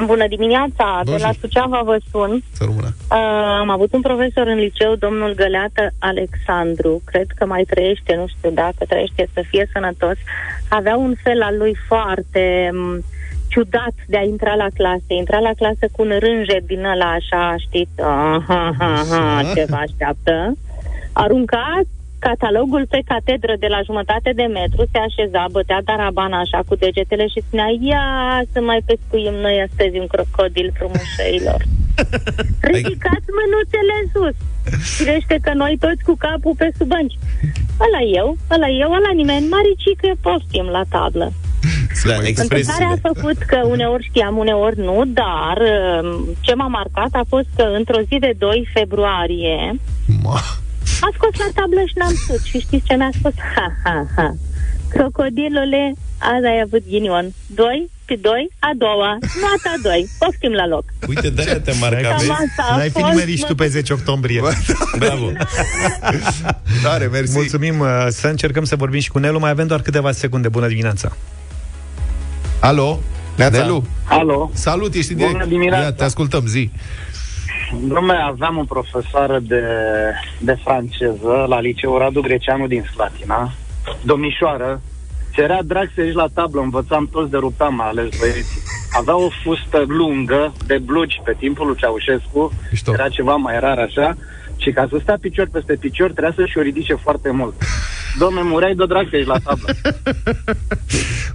[0.04, 1.36] Bună dimineața, de la Bonjour.
[1.40, 2.42] Suceava vă spun.
[2.52, 2.94] Să rămână.
[3.10, 8.26] Uh, am avut un profesor în liceu, domnul Găleată Alexandru, cred că mai trăiește, nu
[8.26, 10.16] știu dacă trăiește, să fie sănătos.
[10.68, 13.04] Avea un fel al lui foarte m,
[13.48, 15.04] ciudat de a intra la clasă.
[15.06, 19.76] Intra la clasă cu un rânjet din ăla așa, știți, aha, aha, aha, ce vă
[19.76, 20.56] așteaptă.
[21.24, 21.64] Arunca
[22.28, 27.26] catalogul pe catedră de la jumătate de metru, se așeza, bătea darabana așa cu degetele
[27.32, 28.04] și spunea ia
[28.52, 31.60] să mai pescuim noi astăzi un crocodil frumușeilor.
[32.72, 34.36] Ridicați mânuțele în sus.
[34.96, 37.18] Firește că noi toți cu capul pe sub bănci.
[37.86, 41.28] Ăla eu, ăla eu, ăla nimeni, maricică poftim la tablă.
[42.04, 43.00] Da, Întâmplarea expresiile.
[43.02, 45.58] a făcut că uneori știam, uneori nu, dar
[46.02, 49.74] um, ce m-a marcat a fost că într-o zi de 2 februarie
[51.06, 52.42] a scos la tablă și n-am sus.
[52.44, 53.32] Și știți ce mi-a spus?
[53.54, 54.34] Ha, ha, ha.
[54.88, 57.26] Crocodilule, azi ai avut ghinion.
[57.46, 59.18] 2 pe 2, a doua.
[59.44, 60.08] Nota 2.
[60.18, 60.84] Poftim la loc.
[61.08, 62.30] Uite, de te marca, Cam vezi?
[62.30, 63.46] asta a N-ai fi fost, nimerit și mă.
[63.46, 64.40] tu pe 10 octombrie.
[64.98, 65.30] Bravo.
[66.82, 67.32] Tare, mersi.
[67.34, 69.38] Mulțumim, uh, să încercăm să vorbim și cu Nelu.
[69.38, 70.48] Mai avem doar câteva secunde.
[70.48, 71.16] Bună dimineața!
[72.60, 73.00] Alo?
[73.36, 73.58] Neața.
[73.58, 73.84] Nelu?
[74.04, 74.50] Alo.
[74.54, 75.48] Salut, ești în Bună direct.
[75.48, 75.82] dimineața.
[75.84, 76.70] Ia, te ascultăm, zi.
[77.70, 79.62] Dom'le, aveam o profesoară de,
[80.38, 83.52] de franceză la liceul Radu Greceanu din Slatina.
[84.02, 84.80] Domnișoară,
[85.32, 88.60] ți era drag să ieși la tablă, învățam toți de ruptam, mai ales băieții.
[88.92, 92.92] Avea o fustă lungă de blugi pe timpul lui Ceaușescu, Mișto.
[92.92, 94.16] era ceva mai rar așa,
[94.56, 97.54] și ca să stea picior peste picior trebuia să-și o ridice foarte mult.
[98.18, 99.74] Domne, mureai de drag să ieși la tablă.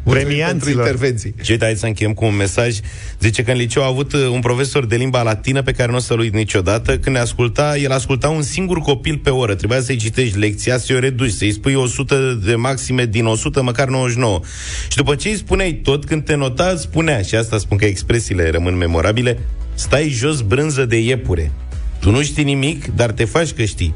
[0.13, 0.85] Premianților.
[0.85, 1.35] intervenții.
[1.41, 2.77] Și uite, hai să încheiem cu un mesaj.
[3.19, 5.97] Zice că în liceu a avut uh, un profesor de limba latină pe care nu
[5.97, 6.97] o să-l uit niciodată.
[6.97, 9.55] Când ne asculta, el asculta un singur copil pe oră.
[9.55, 13.88] Trebuia să-i citești lecția, să-i o reduci, să-i spui 100 de maxime din 100, măcar
[13.88, 14.39] 99.
[14.88, 18.49] Și după ce îi spuneai tot, când te nota, spunea, și asta spun că expresiile
[18.49, 19.39] rămân memorabile,
[19.73, 21.51] stai jos brânză de iepure.
[21.99, 23.93] Tu nu știi nimic, dar te faci că știi.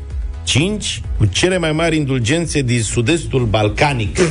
[0.50, 4.18] 5 cu cele mai mari indulgențe din sud-estul balcanic.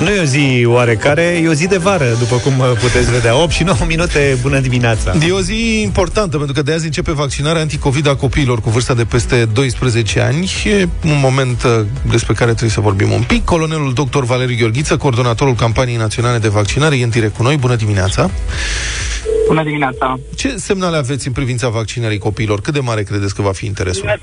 [0.00, 3.42] Nu e o zi oarecare, e o zi de vară, după cum puteți vedea.
[3.42, 5.14] 8 și 9 minute, bună dimineața!
[5.28, 8.94] E o zi importantă, pentru că de azi începe vaccinarea anticovid a copiilor cu vârsta
[8.94, 10.52] de peste 12 ani.
[10.64, 11.80] E un moment uh,
[12.10, 13.44] despre care trebuie să vorbim un pic.
[13.44, 14.22] Colonelul dr.
[14.22, 17.56] Valeriu Gheorghiță, coordonatorul campaniei naționale de vaccinare, e în direct cu noi.
[17.56, 18.30] Bună dimineața!
[19.46, 20.18] Bună dimineața!
[20.36, 22.60] Ce semnale aveți în privința vaccinării copiilor?
[22.60, 24.04] Cât de mare credeți că va fi interesul?
[24.06, 24.14] Uh,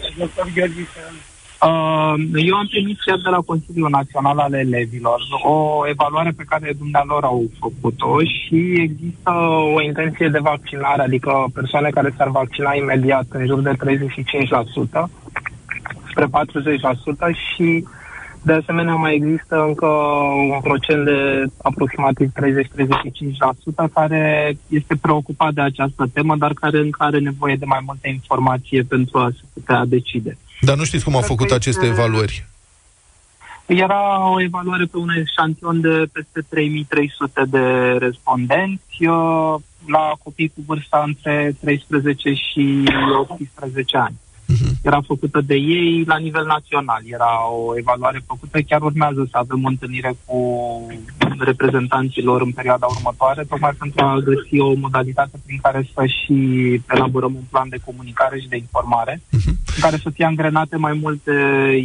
[2.36, 7.24] eu am primit chiar de la Consiliul Național al Elevilor o evaluare pe care dumnealor
[7.24, 9.32] au făcut-o și există
[9.76, 15.10] o intenție de vaccinare, adică persoane care s-ar vaccina imediat în jur de 35%
[16.10, 16.30] spre 40%
[17.54, 17.86] și
[18.43, 19.88] de asemenea mai există încă
[20.54, 22.34] un procent de aproximativ 30-35%
[23.93, 28.82] care este preocupat de această temă, dar care încă are nevoie de mai multă informație
[28.84, 30.38] pentru a se putea decide.
[30.62, 32.45] Dar nu știți cum au făcut aceste evaluări?
[33.65, 39.56] Era o evaluare pe un eșantion de peste 3300 de respondenți uh,
[39.88, 42.84] la copii cu vârsta între 13 și
[43.30, 44.15] 18 ani.
[44.52, 44.72] Uh-huh.
[44.82, 47.02] Era făcută de ei la nivel național.
[47.06, 47.32] Era
[47.66, 48.62] o evaluare făcută.
[48.62, 50.40] Chiar urmează să avem o întâlnire cu
[51.40, 56.36] reprezentanților în perioada următoare, tocmai pentru a găsi o modalitate prin care să și
[56.90, 59.54] elaborăm un plan de comunicare și de informare, uh-huh.
[59.76, 61.34] în care să fie angrenate mai multe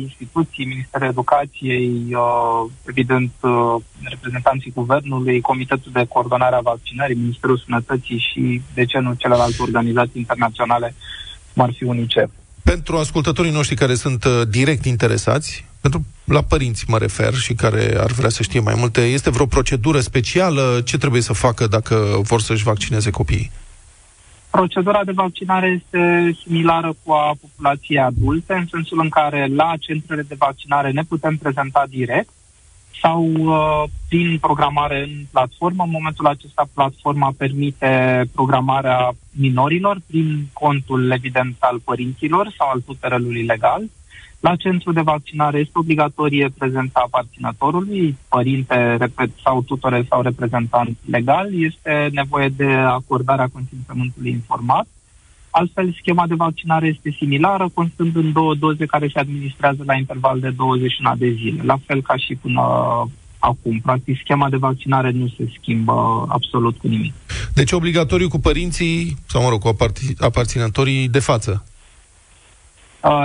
[0.01, 8.19] instituții, Ministerul Educației, uh, evident uh, reprezentanții Guvernului, Comitetul de Coordonare a Vaccinării, Ministerul Sănătății
[8.19, 10.95] și, de ce nu, celelalte organizații internaționale,
[11.53, 12.31] cum ar fi UNICEF
[12.71, 17.97] pentru ascultătorii noștri care sunt uh, direct interesați, pentru la părinți mă refer și care
[18.01, 20.81] ar vrea să știe mai multe, este vreo procedură specială?
[20.85, 23.51] Ce trebuie să facă dacă vor să-și vaccineze copiii?
[24.51, 26.01] Procedura de vaccinare este
[26.43, 31.37] similară cu a populației adulte, în sensul în care la centrele de vaccinare ne putem
[31.37, 32.31] prezenta direct
[33.03, 35.83] sau uh, prin programare în platformă.
[35.83, 43.43] În momentul acesta platforma permite programarea minorilor prin contul evident al părinților sau al tutelului
[43.43, 43.83] legal.
[44.41, 51.63] La centru de vaccinare este obligatorie prezența aparținătorului, părinte, repet, sau tutore sau reprezentant legal.
[51.63, 54.87] Este nevoie de acordarea consimțământului informat.
[55.59, 60.41] Altfel, schema de vaccinare este similară, constând în două doze care se administrează la interval
[60.41, 62.63] de 21 de zile, la fel ca și până
[63.39, 63.81] acum.
[63.83, 67.15] Practic, schema de vaccinare nu se schimbă absolut cu nimic.
[67.55, 69.77] Deci obligatoriu cu părinții, sau mă rog, cu
[70.19, 71.76] aparținătorii de față Uh,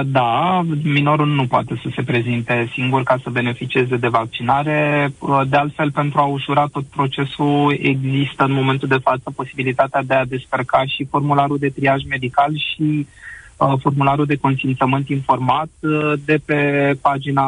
[0.06, 5.12] da, minorul nu poate să se prezinte singur ca să beneficieze de vaccinare.
[5.20, 10.14] Uh, de altfel, pentru a ușura tot procesul, există în momentul de față posibilitatea de
[10.14, 13.31] a descărca și formularul de triaj medical și Uh,
[13.80, 17.48] formularul de consimțământ informat uh, de pe pagina,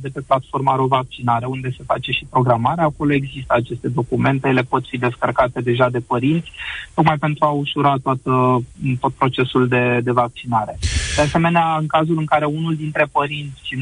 [0.00, 2.84] de pe platforma RoVaccinare, unde se face și programarea.
[2.84, 6.50] Acolo există aceste documente, ele pot fi descărcate deja de părinți,
[6.94, 8.64] tocmai pentru a ușura toată,
[9.00, 10.78] tot procesul de, de vaccinare.
[11.16, 13.74] De asemenea, în cazul în care unul dintre părinți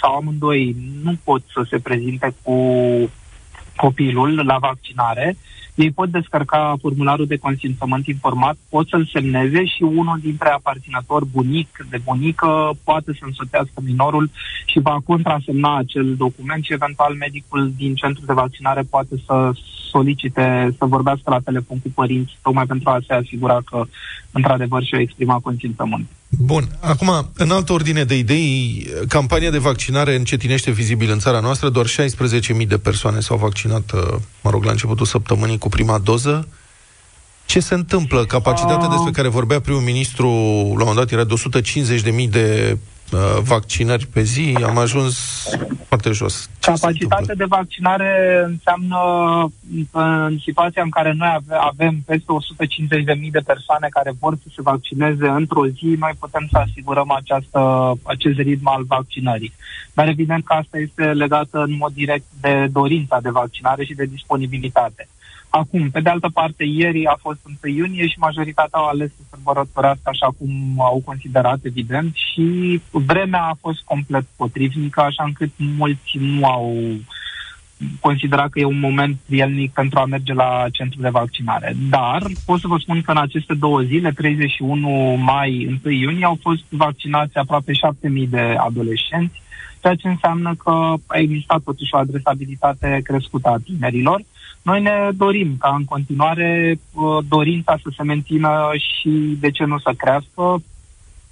[0.00, 2.56] sau amândoi nu pot să se prezinte cu
[3.76, 9.82] copilul la vaccinare, uh, ei pot descărca formularul de consimțământ informat, pot să-l semneze și
[9.82, 14.30] unul dintre aparținători, bunic de bunică, poate să însoțească minorul
[14.64, 19.52] și va contrasemna acel document și eventual medicul din centrul de vaccinare poate să
[19.90, 23.84] solicite să vorbească la telefon cu părinți, tocmai pentru a se asigura că
[24.32, 26.06] într-adevăr și-o exprima consimțământ.
[26.38, 26.76] Bun.
[26.80, 31.68] Acum, în altă ordine de idei, campania de vaccinare încetinește vizibil în țara noastră.
[31.68, 36.48] Doar 16.000 de persoane s-au vaccinat, uh, mă rog, la începutul săptămânii cu prima doză.
[37.46, 38.24] Ce se întâmplă?
[38.24, 40.26] Capacitatea despre care vorbea primul ministru
[40.76, 41.34] la un moment dat era de
[42.24, 42.93] 150.000 de Uh,
[43.42, 45.16] vaccinări pe zi, am ajuns
[45.86, 46.50] foarte jos.
[46.58, 48.98] Ce Capacitatea de vaccinare înseamnă
[49.90, 52.32] în situația în care noi avem peste
[53.22, 57.92] 150.000 de persoane care vor să se vaccineze într-o zi, noi putem să asigurăm această,
[58.02, 59.52] acest ritm al vaccinării.
[59.92, 64.04] Dar evident că asta este legată în mod direct de dorința de vaccinare și de
[64.04, 65.08] disponibilitate.
[65.60, 69.22] Acum, pe de altă parte, ieri a fost 1 iunie și majoritatea au ales să
[69.30, 76.16] sărbătorească așa cum au considerat, evident, și vremea a fost complet potrivnică, așa încât mulți
[76.18, 76.74] nu au
[78.00, 81.76] considerat că e un moment prielnic pentru a merge la centrul de vaccinare.
[81.88, 86.38] Dar pot să vă spun că în aceste două zile, 31 mai, 1 iunie, au
[86.42, 89.42] fost vaccinați aproape 7.000 de adolescenți,
[89.80, 94.20] ceea ce înseamnă că a existat totuși o adresabilitate crescută a tinerilor.
[94.62, 99.78] Noi ne dorim ca în continuare uh, dorința să se mențină și de ce nu
[99.78, 100.62] să crească.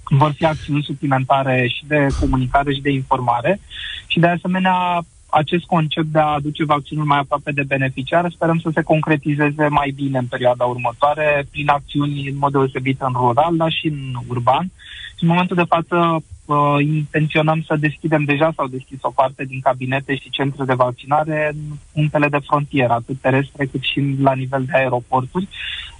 [0.03, 3.59] Vor fi acțiuni suplimentare și de comunicare și de informare
[4.07, 8.69] și de asemenea acest concept de a aduce vaccinul mai aproape de beneficiar sperăm să
[8.73, 13.71] se concretizeze mai bine în perioada următoare prin acțiuni în mod deosebit în rural, dar
[13.71, 14.71] și în urban.
[15.17, 19.59] Și în momentul de față uh, intenționăm să deschidem deja sau deschis o parte din
[19.59, 24.63] cabinete și centre de vaccinare în punctele de frontieră, atât terestre cât și la nivel
[24.65, 25.47] de aeroporturi,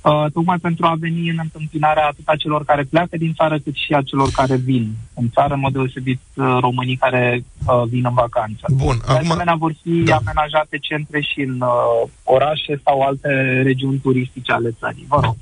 [0.04, 3.76] uh, tocmai pentru a veni în întâmpinarea atât a celor care pleacă din țară cât
[3.76, 8.06] și a celor care vin în țară, în mod deosebit uh, românii care uh, vin
[8.06, 8.66] în vacanță.
[8.72, 9.26] Bun, de acum...
[9.26, 10.16] asemenea, vor fi da.
[10.16, 15.06] amenajate centre și în uh, orașe sau alte regiuni turistice ale țării.
[15.08, 15.36] Vă rog.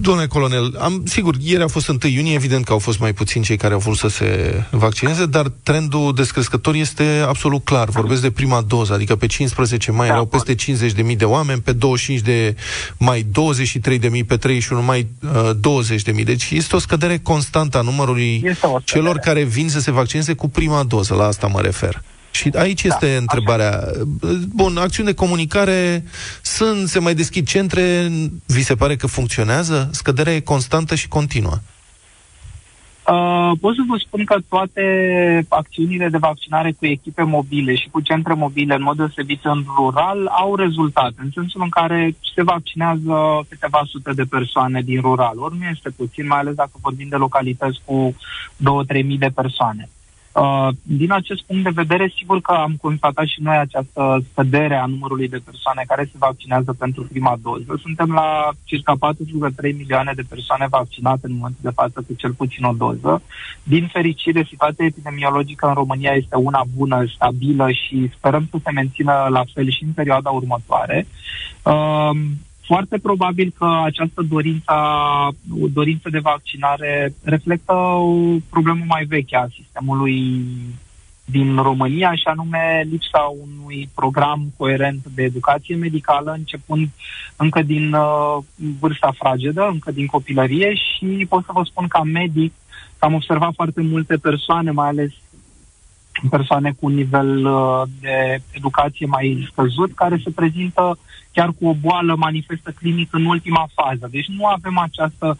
[0.00, 3.44] Domnule colonel, am, sigur, ieri a fost 1 iunie, evident că au fost mai puțini
[3.44, 7.88] cei care au vrut să se vaccineze, dar trendul descrescător este absolut clar.
[7.88, 11.72] Vorbesc de prima doză, adică pe 15 mai da, erau peste 50.000 de oameni, pe
[11.72, 12.56] 25 de
[12.98, 13.26] mai
[13.68, 15.50] 23.000, pe 31 mai uh,
[16.18, 16.24] 20.000.
[16.24, 18.44] Deci este o scădere constantă a numărului
[18.84, 22.02] celor care vin să se vaccineze cu prima doză, la asta mă refer.
[22.30, 23.70] Și aici da, este întrebarea.
[23.70, 24.04] Așa.
[24.48, 26.04] Bun, acțiuni de comunicare
[26.42, 28.10] sunt, se mai deschid centre,
[28.46, 29.90] vi se pare că funcționează?
[29.92, 31.52] Scăderea e constantă și continuă.
[31.52, 31.75] Uh,
[33.60, 34.84] pot să vă spun că toate
[35.48, 40.26] acțiunile de vaccinare cu echipe mobile și cu centre mobile, în mod deosebit în rural,
[40.26, 45.38] au rezultat, în sensul în care se vaccinează câteva sute de persoane din rural.
[45.38, 48.16] Ori nu este puțin, mai ales dacă vorbim de localități cu
[48.94, 49.88] 2-3 mii de persoane.
[49.88, 50.05] Uh,
[50.82, 55.28] din acest punct de vedere, sigur că am constatat și noi această scădere a numărului
[55.28, 57.78] de persoane care se vaccinează pentru prima doză.
[57.82, 62.64] Suntem la circa 4,3 milioane de persoane vaccinate în momentul de față cu cel puțin
[62.64, 63.22] o doză.
[63.62, 69.26] Din fericire, situația epidemiologică în România este una bună, stabilă și sperăm să se mențină
[69.30, 71.06] la fel și în perioada următoare.
[72.68, 74.74] Uh, foarte probabil că această dorință,
[75.72, 80.44] dorință de vaccinare reflectă o problemă mai veche a sistemului
[81.24, 86.88] din România, și anume lipsa unui program coerent de educație medicală, începând
[87.36, 88.36] încă din uh,
[88.80, 92.52] vârsta fragedă, încă din copilărie și pot să vă spun ca medic
[92.98, 95.12] am observat foarte multe persoane, mai ales
[96.30, 100.98] persoane cu un nivel uh, de educație mai scăzut, care se prezintă
[101.36, 104.08] chiar cu o boală manifestă clinic în ultima fază.
[104.10, 105.36] Deci nu avem această,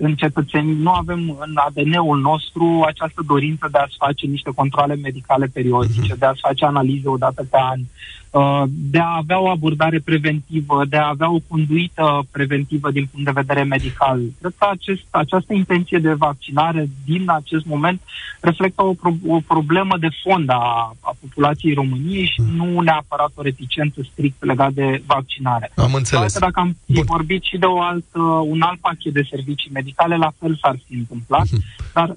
[0.00, 5.46] în cetățenii, nu avem în ADN-ul nostru această dorință de a-ți face niște controle medicale
[5.52, 6.18] periodice, uh-huh.
[6.18, 8.21] de a-ți face analize odată pe an, Uh,
[8.68, 13.40] de a avea o abordare preventivă, de a avea o conduită preventivă din punct de
[13.40, 14.20] vedere medical.
[14.40, 18.00] Cred că acest, această intenție de vaccinare din acest moment
[18.40, 23.42] reflectă o, pro, o problemă de fond a, a populației României și nu neapărat o
[23.42, 25.72] reticență strict legat de vaccinare.
[25.74, 26.38] Am înțeles.
[26.38, 28.06] Dacă am fi vorbit și de o alt,
[28.44, 31.92] un alt pachet de servicii medicale, la fel s-ar fi întâmplat, uh-huh.
[31.92, 32.16] dar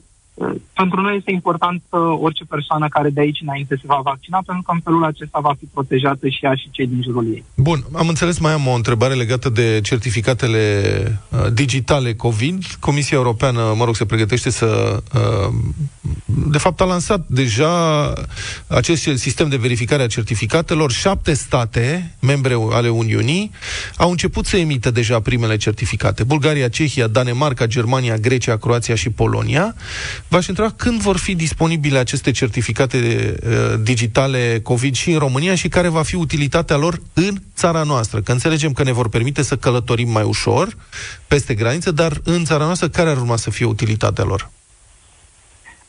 [0.73, 4.63] pentru noi este important că orice persoană care de aici înainte se va vaccina, pentru
[4.65, 7.43] că în felul acesta va fi protejată și ea și cei din jurul ei.
[7.55, 10.61] Bun, am înțeles, mai am o întrebare legată de certificatele
[11.29, 12.63] uh, digitale COVID.
[12.79, 15.01] Comisia Europeană, mă rog, se pregătește să...
[15.13, 15.53] Uh,
[16.47, 18.13] de fapt, a lansat deja
[18.67, 20.91] acest sistem de verificare a certificatelor.
[20.91, 23.51] Șapte state, membre ale Uniunii,
[23.97, 26.23] au început să emită deja primele certificate.
[26.23, 29.75] Bulgaria, Cehia, Danemarca, Germania, Grecia, Croația și Polonia.
[30.35, 35.67] V-aș întreba când vor fi disponibile aceste certificate uh, digitale COVID și în România și
[35.67, 38.21] care va fi utilitatea lor în țara noastră.
[38.21, 40.77] Că înțelegem că ne vor permite să călătorim mai ușor
[41.27, 44.49] peste graniță, dar în țara noastră care ar urma să fie utilitatea lor?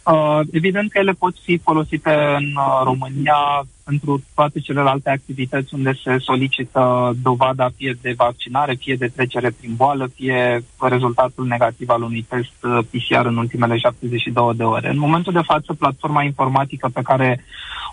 [0.02, 5.92] Uh, evident că ele pot fi folosite în uh, România pentru toate celelalte activități unde
[6.04, 12.02] se solicită dovada fie de vaccinare, fie de trecere prin boală, fie rezultatul negativ al
[12.02, 14.88] unui test uh, PCR în ultimele 72 de ore.
[14.90, 17.44] În momentul de față, platforma informatică pe care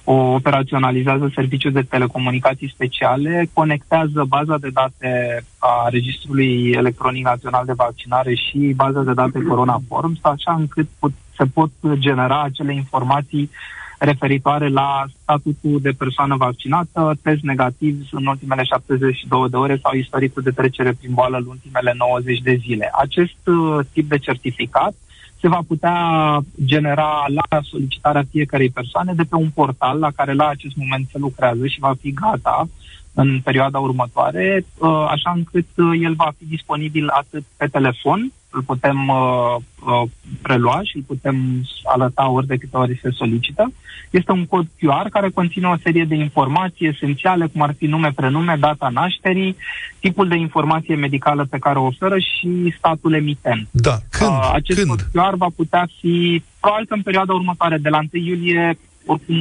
[0.03, 7.73] o operaționalizează serviciul de telecomunicații speciale conectează baza de date a Registrului Electronic Național de
[7.73, 13.49] Vaccinare și baza de date Corona Forms, așa încât put, se pot genera acele informații
[14.05, 20.41] referitoare la statutul de persoană vaccinată, test negativ în ultimele 72 de ore sau istoricul
[20.41, 22.91] de trecere prin boală în ultimele 90 de zile.
[22.93, 24.93] Acest uh, tip de certificat
[25.41, 25.97] se va putea
[26.65, 31.17] genera la solicitarea fiecarei persoane de pe un portal la care la acest moment se
[31.17, 32.67] lucrează și va fi gata
[33.13, 38.61] în perioada următoare, uh, așa încât uh, el va fi disponibil atât pe telefon, îl
[38.61, 40.09] putem uh, uh,
[40.41, 43.71] prelua și îl putem alăta ori de câte ori se solicită.
[44.09, 48.11] Este un cod QR care conține o serie de informații esențiale, cum ar fi nume,
[48.15, 49.55] prenume, data nașterii,
[49.99, 53.67] tipul de informație medicală pe care o oferă și statul emitent.
[53.71, 54.29] Da, când?
[54.29, 54.89] Uh, acest când?
[54.89, 59.35] cod QR va putea fi, probabil că în perioada următoare, de la 1 iulie, oricum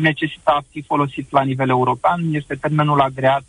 [0.00, 2.20] necesită a fi folosit la nivel european.
[2.32, 3.44] Este termenul agreat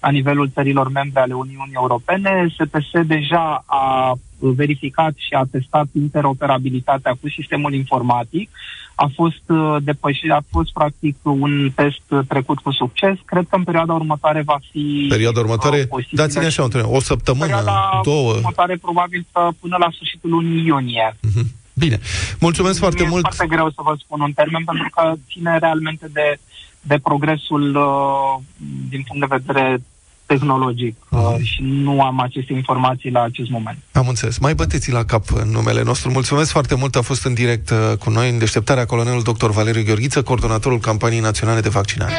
[0.00, 2.46] la nivelul țărilor membre ale Uniunii Europene.
[2.48, 4.12] STS deja a
[4.50, 8.50] verificat și a testat interoperabilitatea cu sistemul informatic.
[8.94, 13.16] A fost uh, depășit, a fost practic un test trecut cu succes.
[13.24, 17.44] Cred că în perioada următoare va fi Perioada următoare, uh, dați-ne așa o, o săptămână,
[17.44, 18.32] perioada două.
[18.32, 21.16] următoare probabil că până la sfârșitul lunii iunie.
[21.20, 21.46] Mhm.
[21.74, 21.98] Bine.
[22.40, 23.22] Mulțumesc foarte Mi-e mult.
[23.22, 26.38] foarte greu să vă spun un termen pentru că ține realmente de,
[26.80, 28.44] de progresul uh,
[28.88, 29.82] din punct de vedere
[30.32, 33.78] tehnologic uh, și nu am aceste informații la acest moment.
[33.92, 34.38] Am înțeles.
[34.38, 36.10] Mai băteți la cap în numele nostru.
[36.10, 36.96] Mulțumesc foarte mult.
[36.96, 39.50] A fost în direct uh, cu noi în deșteptarea colonelul dr.
[39.50, 42.12] Valeriu Gheorghiță, coordonatorul campaniei naționale de vaccinare.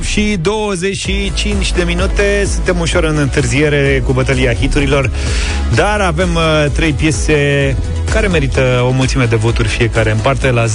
[0.00, 5.10] 8 și 25 de minute Suntem ușor în întârziere cu bătălia hiturilor
[5.74, 7.76] Dar avem uh, trei piese
[8.10, 10.68] care merită o mulțime de voturi fiecare în parte la 0372069599.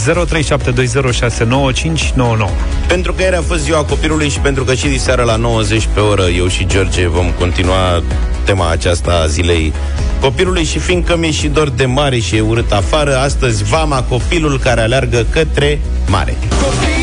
[2.87, 5.99] Pentru că ieri a fost ziua copilului și pentru că și diseară la 90 pe
[5.99, 8.03] oră eu și George vom continua
[8.43, 9.73] tema aceasta a zilei
[10.19, 14.59] copilului și fiindcă mi-e și dor de mare și e urât afară, astăzi vama copilul
[14.59, 16.37] care aleargă către mare.
[16.39, 16.94] Pentru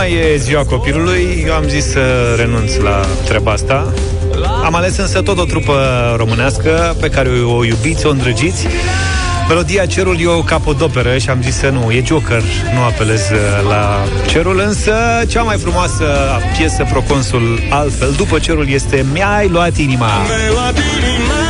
[0.00, 3.92] mai e ziua copilului, eu am zis să renunț la treaba asta.
[4.64, 5.74] Am ales însă tot o trupă
[6.16, 8.66] românească pe care o iubiți, o îndrăgiți.
[9.48, 12.42] Melodia Cerul e o capodoperă și am zis să nu, e Joker,
[12.74, 14.94] nu apelez uh, la Cerul, însă
[15.28, 16.04] cea mai frumoasă
[16.56, 20.06] piesă proconsul altfel, după Cerul, este Mi-ai luat inima.
[20.06, 21.42] Mi-ai luat inima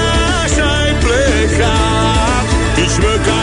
[0.54, 2.46] și-ai plecat
[2.76, 3.39] Nici măcar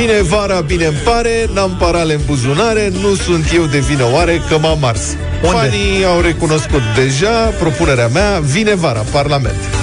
[0.00, 4.42] Vine vara, bine îmi pare, n-am parale în buzunare, nu sunt eu de vină oare
[4.48, 5.16] că m-am ars.
[5.42, 5.56] Unde?
[5.56, 9.77] Fanii au recunoscut deja propunerea mea, vine vara, Parlament.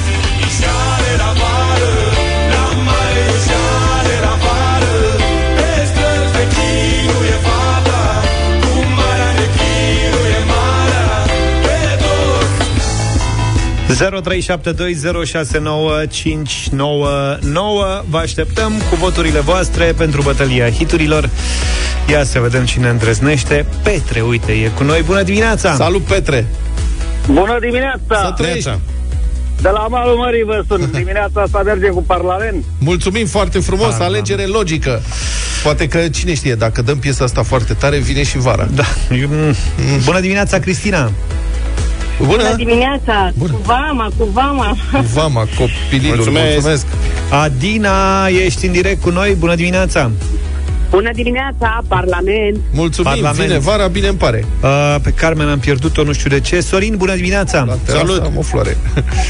[18.10, 21.30] Vă așteptăm cu voturile voastre pentru bătălia hiturilor.
[22.10, 23.66] Ia să vedem cine îndrăznește.
[23.84, 25.02] Petre, uite, e cu noi.
[25.02, 25.76] Bună dimineața!
[25.76, 26.48] Salut, Petre!
[27.32, 28.24] Bună dimineața!
[28.26, 28.70] Să trăiești!
[29.62, 30.89] De la malul mării vă sun.
[30.91, 32.64] Dimineața asta merge cu Parlament.
[32.80, 35.02] Mulțumim foarte frumos, Da, alegere logică.
[35.64, 38.68] Poate că, cine știe, dacă dăm piesa asta foarte tare, vine și vara.
[38.74, 38.84] Da.
[40.04, 41.12] Bună dimineața, Cristina!
[42.18, 42.32] Bună!
[42.32, 43.32] Bună dimineața!
[43.38, 43.51] Bună.
[43.51, 44.78] Cu vama, cu vama!
[45.13, 46.51] Vama, copililor, mulțumesc.
[46.51, 46.86] Mulțumesc.
[47.30, 49.36] Adina, ești în direct cu noi.
[49.39, 50.11] Bună dimineața!
[50.96, 52.58] Bună dimineața, Parlament!
[52.72, 53.48] Mulțumim, Parlament.
[53.48, 54.46] vine vara, bine îmi pare.
[54.64, 56.60] Uh, pe Carmen am pierdut-o, nu știu de ce.
[56.62, 57.78] Sorin, bună dimineața!
[57.84, 58.22] Salut!
[58.24, 58.78] Am o floare.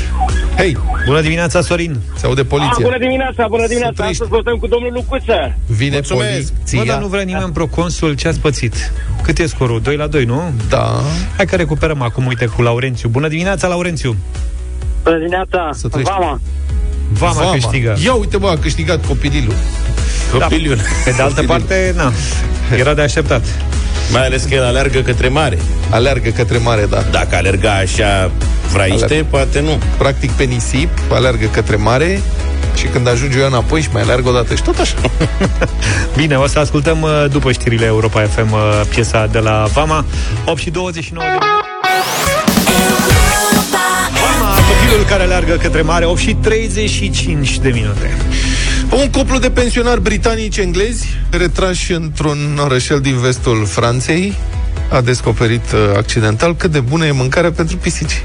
[0.60, 1.98] Hei, Bună dimineața, Sorin!
[2.18, 2.78] se aude Ah, poliția.
[2.82, 3.94] bună dimineața, bună dimineața.
[3.96, 4.22] trăiești.
[4.24, 5.56] Astăzi votăm cu domnul Lucuță.
[5.68, 6.30] Vine Mulțumesc.
[6.54, 6.80] poliția.
[6.80, 8.92] Bă, dar nu vrea nimeni proconsul, ce ați pățit?
[9.22, 9.82] Cât e scorul?
[9.84, 10.42] 2 la 2, nu?
[10.70, 11.02] Da.
[11.36, 13.10] Hai că recuperăm acum, uite, cu Laurențiu.
[13.10, 14.16] Bună dimineața, Laurențiu!
[15.04, 16.14] Bună dimineața, Să trăiești.
[16.20, 16.40] Vama.
[17.12, 17.96] Vama, câștigă.
[18.04, 19.00] Ia uite, bă, a câștigat
[20.40, 20.76] copilul.
[20.76, 21.02] Copilul.
[21.04, 22.12] Pe de altă parte, na,
[22.78, 23.46] era de așteptat.
[24.12, 25.58] Mai ales că el aleargă către mare.
[25.90, 27.04] Aleargă către mare, da.
[27.12, 28.32] Dacă alerga așa
[28.72, 29.26] vraiște, Alergă.
[29.30, 29.80] poate nu.
[29.98, 32.22] Practic pe nisip, aleargă către mare
[32.76, 34.96] și când ajunge eu înapoi și mai aleargă o dată și tot așa.
[36.18, 40.06] Bine, o să ascultăm uh, după știrile Europa FM uh, piesa de la Vama.
[40.46, 41.56] 8 și 29 de minute.
[44.22, 48.18] Vama, copilul care aleargă către mare, 8 și 35 de minute.
[48.92, 54.34] Un cuplu de pensionari britanici-englezi, retrași într-un orășel din vestul Franței,
[54.92, 58.24] a descoperit uh, accidental cât de bună e mâncarea pentru pisici.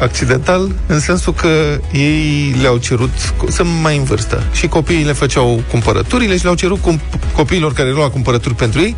[0.00, 4.42] Accidental, în sensul că ei le-au cerut co- să mai în vârstă.
[4.52, 7.00] Și copiii le făceau cumpărăturile și le-au cerut cum,
[7.32, 8.96] copiilor care luau cumpărături pentru ei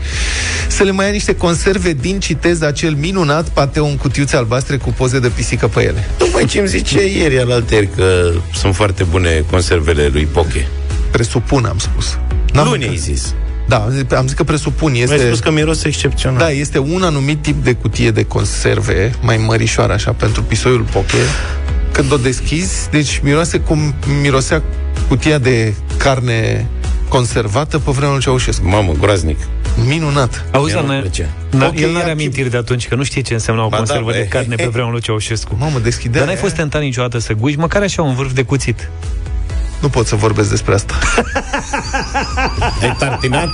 [0.69, 4.91] să le mai ia niște conserve din, citez, acel minunat pateu în cutiuțe albastre cu
[4.97, 6.09] poze de pisică pe ele.
[6.19, 10.69] După ce îmi zice ieri alalteri că sunt foarte bune conservele lui Poche.
[11.11, 12.19] Presupun, am spus.
[12.53, 13.35] Luni ai zis.
[13.69, 14.95] Da, am zis că presupun.
[14.95, 16.39] Este, Mi-ai spus că miros excepțional.
[16.39, 21.17] Da, este un anumit tip de cutie de conserve, mai mărișoară așa, pentru pisoiul poche.
[21.93, 24.63] Când o deschizi, deci miroase cum mirosea
[25.09, 26.67] cutia de carne
[27.09, 28.69] conservată pe vremea lui Ceaușescu.
[28.69, 29.39] Mamă, groaznic.
[29.87, 30.45] Minunat.
[30.53, 31.29] Auzi, Mie nu-mi doamne, plăcea.
[31.51, 33.69] Na, Ok, el nu are ia amintiri de atunci, că nu știe ce însemna o
[33.69, 34.69] Ba da, conservă bă, de carne e, pe e.
[34.69, 35.57] vremea lui Ceaușescu.
[35.59, 38.89] Mamă, deschidea Dar n-ai fost tentat niciodată să guși, măcar așa un vârf de cuțit.
[39.81, 40.95] Nu pot să vorbesc despre asta.
[42.83, 43.49] Ai tartinat?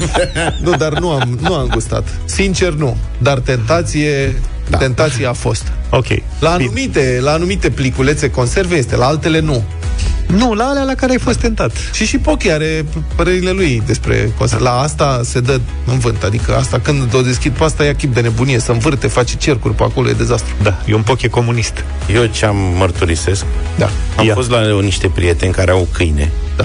[0.64, 2.08] nu, dar nu am, nu am gustat.
[2.24, 2.96] Sincer, nu.
[3.18, 4.78] Dar tentație, da.
[4.78, 5.72] tentație a fost.
[5.90, 6.06] Ok.
[6.38, 9.64] La anumite, la anumite pliculețe conserve este, la altele nu.
[10.36, 11.72] Nu, la alea la care ai fost tentat.
[11.92, 14.64] Și și Pochi are părerile lui despre conserve.
[14.64, 16.22] La asta se dă în vânt.
[16.22, 19.74] Adică asta când o deschid pe asta ia chip de nebunie, să învârte, face cercuri
[19.74, 20.54] pe acolo, e dezastru.
[20.62, 21.84] Da, e un poche comunist.
[22.14, 23.44] Eu ce-am mărturisesc,
[23.76, 23.90] Da.
[24.16, 24.34] am Ia.
[24.34, 26.64] fost la niște prieteni care au câine Da.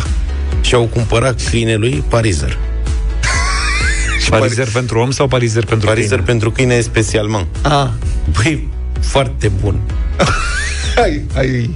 [0.62, 2.58] și au cumpărat câinelui parizer.
[4.30, 6.26] Parizer pentru om sau parizer pentru Parizer câine?
[6.26, 7.46] pentru câine special, man.
[7.62, 7.88] Ah,
[8.44, 8.68] Băi,
[9.00, 9.80] foarte bun.
[11.04, 11.70] ai, ai,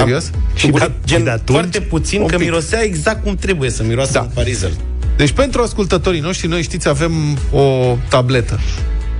[0.00, 0.30] serios?
[0.54, 1.58] Și de- de, gen, de atunci?
[1.58, 2.44] foarte puțin, Un că pic.
[2.44, 4.18] mirosea exact cum trebuie să miroasă Da.
[4.18, 4.24] da.
[4.24, 4.70] un parizer.
[5.16, 7.12] Deci pentru ascultătorii noștri, noi știți, avem
[7.52, 8.60] o tabletă.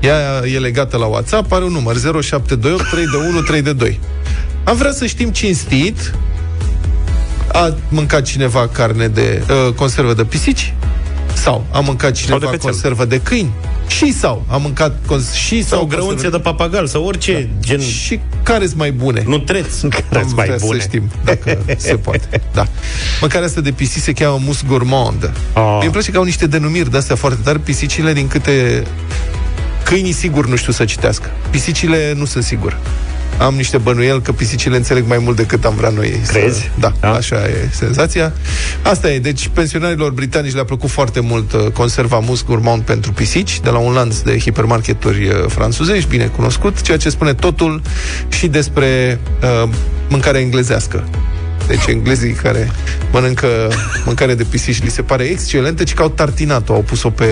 [0.00, 4.00] Ea e legată la WhatsApp, are un număr 0728 3 de 1 3 de 2.
[4.64, 6.14] Am vrea să știm cinstit
[7.52, 10.74] a mâncat cineva carne de uh, conservă de pisici?
[11.34, 12.58] Sau a mâncat cineva de cățel.
[12.70, 13.50] conservă de câini?
[13.86, 17.60] Și sau a mâncat cons- și sau, Sau grăunțe conservă de papagal, sau orice da.
[17.60, 17.80] gen...
[17.80, 19.22] și care sunt mai bune?
[19.26, 19.86] Nu treți.
[19.88, 20.78] Care-s Am mai vrea bune?
[20.80, 22.40] să știm dacă se poate.
[22.52, 22.66] Da.
[23.20, 25.30] Mâncarea asta de pisici se cheamă mus gourmand.
[25.52, 25.62] Ah.
[25.76, 27.58] Mie îmi place că au niște denumiri de astea foarte tari.
[27.60, 28.82] Pisicile, din câte...
[29.84, 31.30] Câinii sigur nu știu să citească.
[31.50, 32.78] Pisicile nu sunt sigur.
[33.38, 36.20] Am niște bănuiel că pisicile înțeleg mai mult decât am vrea noi.
[36.26, 36.58] Crezi?
[36.60, 36.66] Să...
[36.78, 37.12] Da, Da.
[37.12, 38.32] așa e senzația.
[38.82, 39.18] Asta e.
[39.18, 43.78] Deci pensionarilor britanici le-a plăcut foarte mult uh, conserva mus gourmand pentru pisici, de la
[43.78, 47.82] un lanț de hipermarketuri uh, franțuzești, bine cunoscut, ceea ce spune totul
[48.28, 49.68] și despre uh,
[50.08, 51.04] mâncarea englezească.
[51.66, 52.70] Deci englezii care
[53.12, 53.48] mănâncă
[54.04, 57.24] mâncare de pisici li se pare excelentă, ci că au tartinat-o, au pus-o pe,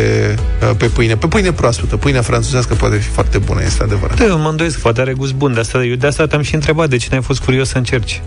[0.63, 1.17] uh, pe pâine.
[1.17, 1.97] Pe pâine proaspătă.
[1.97, 4.19] Pâinea franțuzească poate fi foarte bună, este adevărat.
[4.19, 5.55] Da, eu mă îndoiesc, poate are gust bun.
[5.55, 8.23] De asta, eu de asta te-am și întrebat de ce n-ai fost curios să încerci.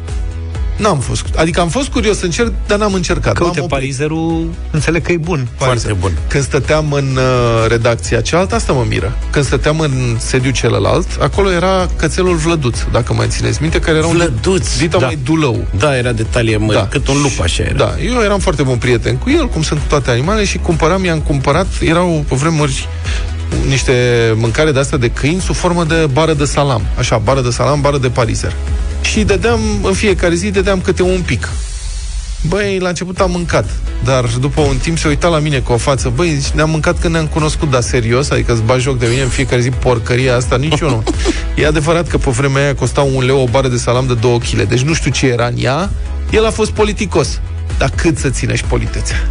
[0.78, 1.26] N-am fost.
[1.36, 3.34] Adică am fost curios să încerc, dar n-am încercat.
[3.34, 3.78] Că M-am uite, oprit.
[3.78, 5.48] parizerul înțeleg că e bun.
[5.58, 6.12] Foarte bun.
[6.28, 9.18] Când stăteam în uh, redacția cealaltă, asta mă miră.
[9.30, 14.08] Când stăteam în sediu celălalt, acolo era cățelul Vlăduț, dacă mai țineți minte, care era
[14.08, 15.06] Vlăduț, un dita da.
[15.06, 15.66] mai dulău.
[15.78, 16.88] Da, era de talie mări, da.
[16.88, 17.78] cât un lup așa era.
[17.78, 21.04] Da, eu eram foarte bun prieten cu el, cum sunt cu toate animalele și cumpăram,
[21.04, 22.88] i-am cumpărat, erau pe vremuri
[23.68, 23.94] niște
[24.36, 26.82] mâncare de asta de câini sub formă de bară de salam.
[26.98, 28.56] Așa, bară de salam, bară de parizer.
[29.12, 31.49] Și dădeam, în fiecare zi, dădeam câte un pic.
[32.47, 33.70] Băi, la început am mâncat,
[34.03, 36.99] dar după un timp se uita la mine cu o față, băi, zici, ne-am mâncat
[36.99, 40.36] când ne-am cunoscut, dar serios, adică îți bagi joc de mine în fiecare zi porcăria
[40.36, 41.03] asta, nici eu nu.
[41.55, 44.38] E adevărat că pe vremea aia costa un leu o bară de salam de 2
[44.38, 45.89] kg, deci nu știu ce era în ea,
[46.30, 47.39] el a fost politicos.
[47.78, 49.30] Dar cât să ține și politețea?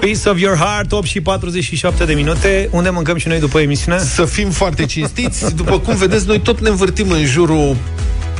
[0.00, 2.68] Piece of your heart, 8 și 47 de minute.
[2.70, 3.98] Unde mâncăm și noi după emisiune?
[3.98, 7.76] Să fim foarte cinstiți, după cum vedeți, noi tot ne învârtim în jurul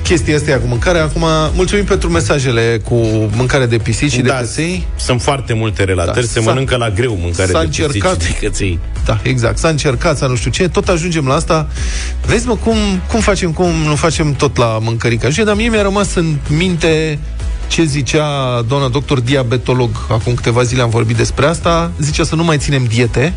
[0.03, 0.99] chestia asta cu mâncare.
[0.99, 2.95] Acum, mulțumim pentru mesajele cu
[3.37, 4.87] mâncare de pisici și de Da, căței.
[4.97, 8.35] Sunt foarte multe relatări, Da, se s-a- mănâncă la greu mâncare s-a de încercat- pisici
[8.35, 8.79] și de căței.
[9.05, 9.59] Da, exact.
[9.59, 11.69] S-a încercat, să nu știu ce, tot ajungem la asta.
[12.27, 12.77] Vezi, mă, cum,
[13.11, 15.31] cum facem, cum nu facem tot la mâncărica.
[15.31, 17.19] Și, dar mie mi-a rămas în minte
[17.71, 19.91] ce zicea doamna doctor diabetolog.
[20.09, 21.91] Acum câteva zile am vorbit despre asta.
[21.99, 23.35] Zicea să nu mai ținem diete,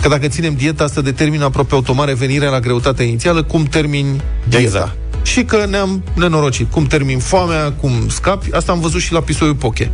[0.00, 4.62] că dacă ținem dieta, asta determină aproape automat revenirea la greutatea inițială, cum termini dieta.
[4.62, 4.96] Exact.
[5.22, 6.70] Și că ne-am nenorocit.
[6.70, 8.52] Cum termin foamea, cum scapi.
[8.52, 9.90] Asta am văzut și la pisoiul poche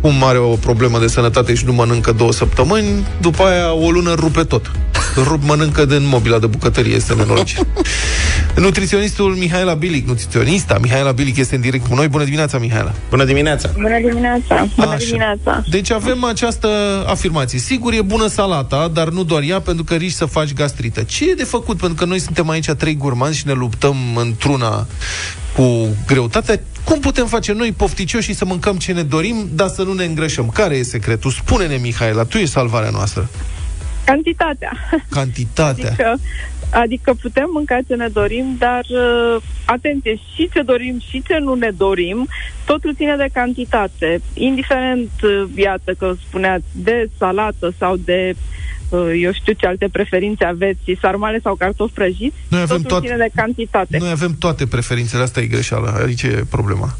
[0.00, 4.14] cum are o problemă de sănătate și nu mănâncă două săptămâni, după aia o lună
[4.14, 4.70] rupe tot.
[5.16, 7.66] Rup mănâncă din mobila de bucătărie, este nenorocit.
[8.56, 12.08] Nutriționistul Mihaela Bilic, nutriționista Mihaela Bilic este în direct cu noi.
[12.08, 12.92] Bună dimineața, Mihaela!
[13.10, 13.70] Bună dimineața!
[13.74, 14.68] Bună dimineața!
[14.76, 15.04] Bună Așa.
[15.04, 15.64] dimineața!
[15.70, 16.68] Deci avem această
[17.06, 17.58] afirmație.
[17.58, 21.02] Sigur, e bună salata, dar nu doar ea, pentru că riști să faci gastrită.
[21.02, 21.76] Ce e de făcut?
[21.76, 24.86] Pentru că noi suntem aici trei gurmanzi și ne luptăm într-una
[25.56, 26.60] cu greutatea.
[26.84, 30.48] Cum putem face noi pofticioși să mâncăm ce ne dorim, dar să nu ne îngrășăm?
[30.48, 31.30] Care e secretul?
[31.30, 33.28] Spune-ne, Mihaela, tu ești salvarea noastră.
[34.04, 34.72] Cantitatea.
[35.10, 35.88] Cantitatea.
[35.88, 36.18] Adică,
[36.70, 41.54] adică putem mânca ce ne dorim, dar uh, atenție, și ce dorim și ce nu
[41.54, 42.28] ne dorim,
[42.64, 44.20] totul ține de cantitate.
[44.34, 48.34] Indiferent, uh, iată că spuneați, de salată sau de
[48.88, 53.06] uh, eu știu ce alte preferințe aveți, sarmale sau cartofi prăjiți, Noi avem totul toate-
[53.06, 53.96] ține de cantitate.
[53.98, 56.96] Noi avem toate preferințele, asta e greșeala, aici e problema.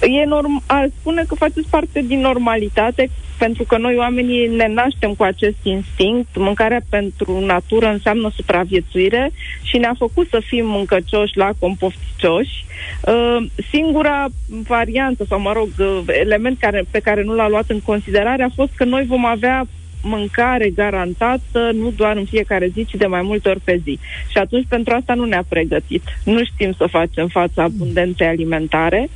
[0.00, 5.14] E norm- ar spune că faceți parte din normalitate, pentru că noi oamenii ne naștem
[5.14, 6.36] cu acest instinct.
[6.36, 9.30] Mâncarea pentru natură înseamnă supraviețuire
[9.62, 12.64] și ne-a făcut să fim mâncăcioși la compofticioși.
[13.00, 13.36] Uh,
[13.70, 14.26] singura
[14.68, 18.54] variantă, sau mă rog, uh, element care, pe care nu l-a luat în considerare a
[18.54, 19.66] fost că noi vom avea
[20.02, 23.98] mâncare garantată, nu doar în fiecare zi, ci de mai multe ori pe zi.
[24.30, 26.02] Și atunci pentru asta nu ne-a pregătit.
[26.24, 29.08] Nu știm să facem fața abundenței alimentare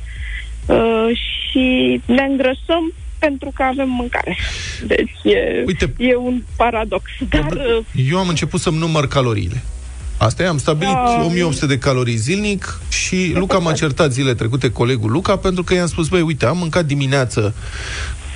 [0.67, 2.93] uh, și ne îngrășăm
[3.25, 4.37] pentru că avem mâncare.
[4.85, 5.93] Deci e, Uite.
[5.97, 7.03] e un paradox.
[7.29, 9.63] Dar uh, Eu am început să-mi număr caloriile.
[10.17, 11.23] Asta e, am stabilit Da.
[11.25, 15.87] 1800 de calorii zilnic și Luca m-a certat zile trecute, colegul Luca, pentru că i-am
[15.87, 17.53] spus, băi, uite, am mâncat dimineață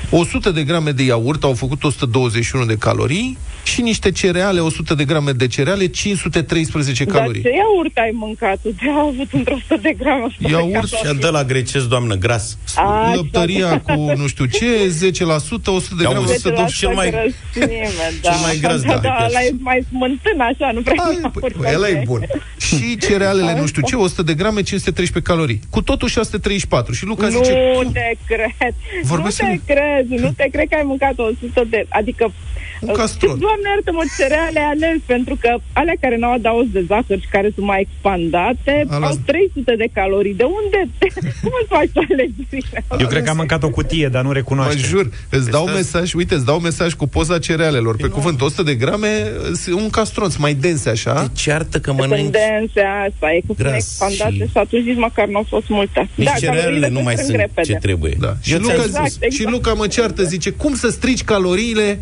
[0.09, 5.03] 100 de grame de iaurt, au făcut 121 de calorii și niște cereale, 100 de
[5.05, 7.41] grame de cereale, 513 dar calorii.
[7.41, 8.59] ce iaurt ai mâncat?
[8.61, 10.89] Tu de a avut într-o 100 de grame 100 de Iaurt calorii.
[11.13, 12.57] Și dă la grecesc, doamnă, gras.
[12.75, 13.13] Așa.
[13.15, 15.23] Lăptăria cu nu știu ce, 10%,
[15.65, 17.81] 100 de grame, Auzi, 120 cel mai- grăsime,
[18.21, 18.29] da.
[18.31, 18.93] cel mai gras, da.
[18.93, 18.99] da.
[18.99, 21.33] Da, ăla e mai smântân, așa, nu prea iaurt.
[21.57, 22.25] Păi, ăla e bun.
[22.57, 25.59] Și cerealele, nu știu ce, 100 de grame, 513 calorii.
[25.69, 26.93] Cu totul 634.
[26.93, 27.53] Și Luca nu zice,
[27.93, 28.73] te cred.
[29.03, 29.61] Vorbesc nu te serios.
[29.65, 29.86] cred.
[30.07, 31.85] Nu te cred că ai mâncat 100 de...
[31.89, 32.33] Adică...
[32.81, 33.37] Un castron.
[33.45, 37.65] Doamne iartă-mă, cereale ales, pentru că alea care n-au adaos de zahăr și care sunt
[37.65, 40.33] mai expandate Ala- au 300 de calorii.
[40.33, 40.79] De unde?
[41.43, 42.79] Cum îți faci alegerile?
[42.99, 44.77] Eu cred că am mâncat o cutie, dar nu Mă recunoaște.
[44.91, 47.95] jur, îți dau mesaj, uite, îți dau mesaj cu poza cerealelor.
[47.95, 51.27] Pe cuvânt, 100 de grame, s- un castron, sunt mai dense așa.
[51.33, 52.31] Deci iartă că Sunt mănânci...
[52.31, 54.57] dense asta, e că sunt Gras expandate și- și...
[54.57, 56.09] atunci nici măcar nu au fost multe.
[56.15, 57.67] Nici cerealele caloriile nu mai se sunt strâng repede.
[57.73, 58.15] ce trebuie.
[58.19, 58.33] Da.
[58.41, 59.33] Și, Eu Luca, ți-am Exact, zis, exact.
[59.33, 61.99] și Luca mă ceartă, zice, cum să strici caloriile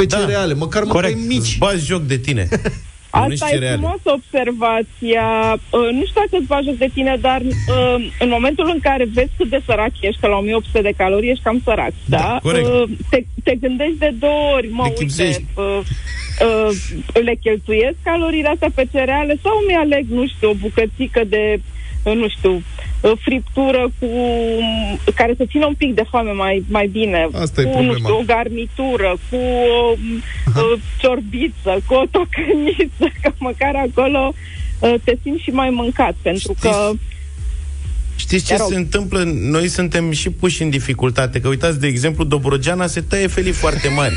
[0.00, 0.16] pe Da.
[0.18, 0.54] cereale?
[0.54, 1.36] Măcar măcar Corect, mici.
[1.38, 2.48] îți bagi joc de tine.
[3.12, 3.76] Mănânci Asta e cereale.
[3.76, 5.26] frumos observația.
[5.70, 9.04] Uh, nu știu dacă îți bagi joc de tine, dar uh, în momentul în care
[9.12, 12.38] vezi cât de sărac ești, că la 1800 de calorii ești cam sărac, da?
[12.42, 12.66] corect.
[12.66, 15.44] Uh, te, te gândești de două ori, mă, Le uite, chipzești.
[15.54, 15.80] uh,
[16.46, 21.42] uh, le cheltuiesc caloriile astea pe cereale sau mi aleg, nu știu, o bucățică de,
[21.56, 21.62] uh,
[22.14, 22.52] nu știu,
[23.00, 24.08] uh, friptură cu
[25.14, 27.28] care să țină un pic de foame mai, mai bine.
[27.32, 27.98] Asta e cu, nu problema.
[27.98, 29.94] știu, o garnitură, cu o
[30.56, 34.32] uh, ciorbiță, cu o tocăniță, că măcar acolo
[34.80, 36.90] uh, te simți și mai mâncat, pentru Știți- că
[38.18, 38.68] Știți ce Te rog.
[38.70, 39.22] se întâmplă?
[39.34, 41.40] Noi suntem și puși în dificultate.
[41.40, 44.14] Că uitați, de exemplu, Dobrogeana se taie felii foarte mari.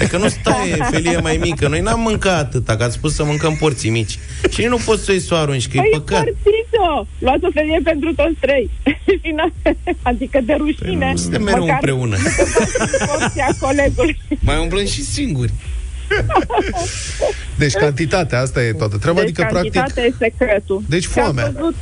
[0.00, 1.68] Adică nu staie felie mai mică.
[1.68, 4.18] Noi n-am mâncat atâta, că ați spus să mâncăm porții mici.
[4.50, 6.18] Și nu poți să-i să o arunci, că e Păi păcat.
[6.18, 7.06] împărțiți-o!
[7.18, 8.70] Luați o felie pentru toți trei.
[9.22, 9.72] Și n-
[10.02, 10.98] adică de rușine.
[10.98, 12.16] Păi nu suntem mereu măcar împreună.
[13.10, 14.18] porția colegului.
[14.40, 15.52] Mai umblăm și singuri.
[17.56, 19.20] Deci cantitatea, asta e toată treaba.
[19.20, 20.82] Deci adică, practic, cantitatea e secretul.
[20.88, 21.52] Deci Și am foamea.
[21.54, 21.74] văzut-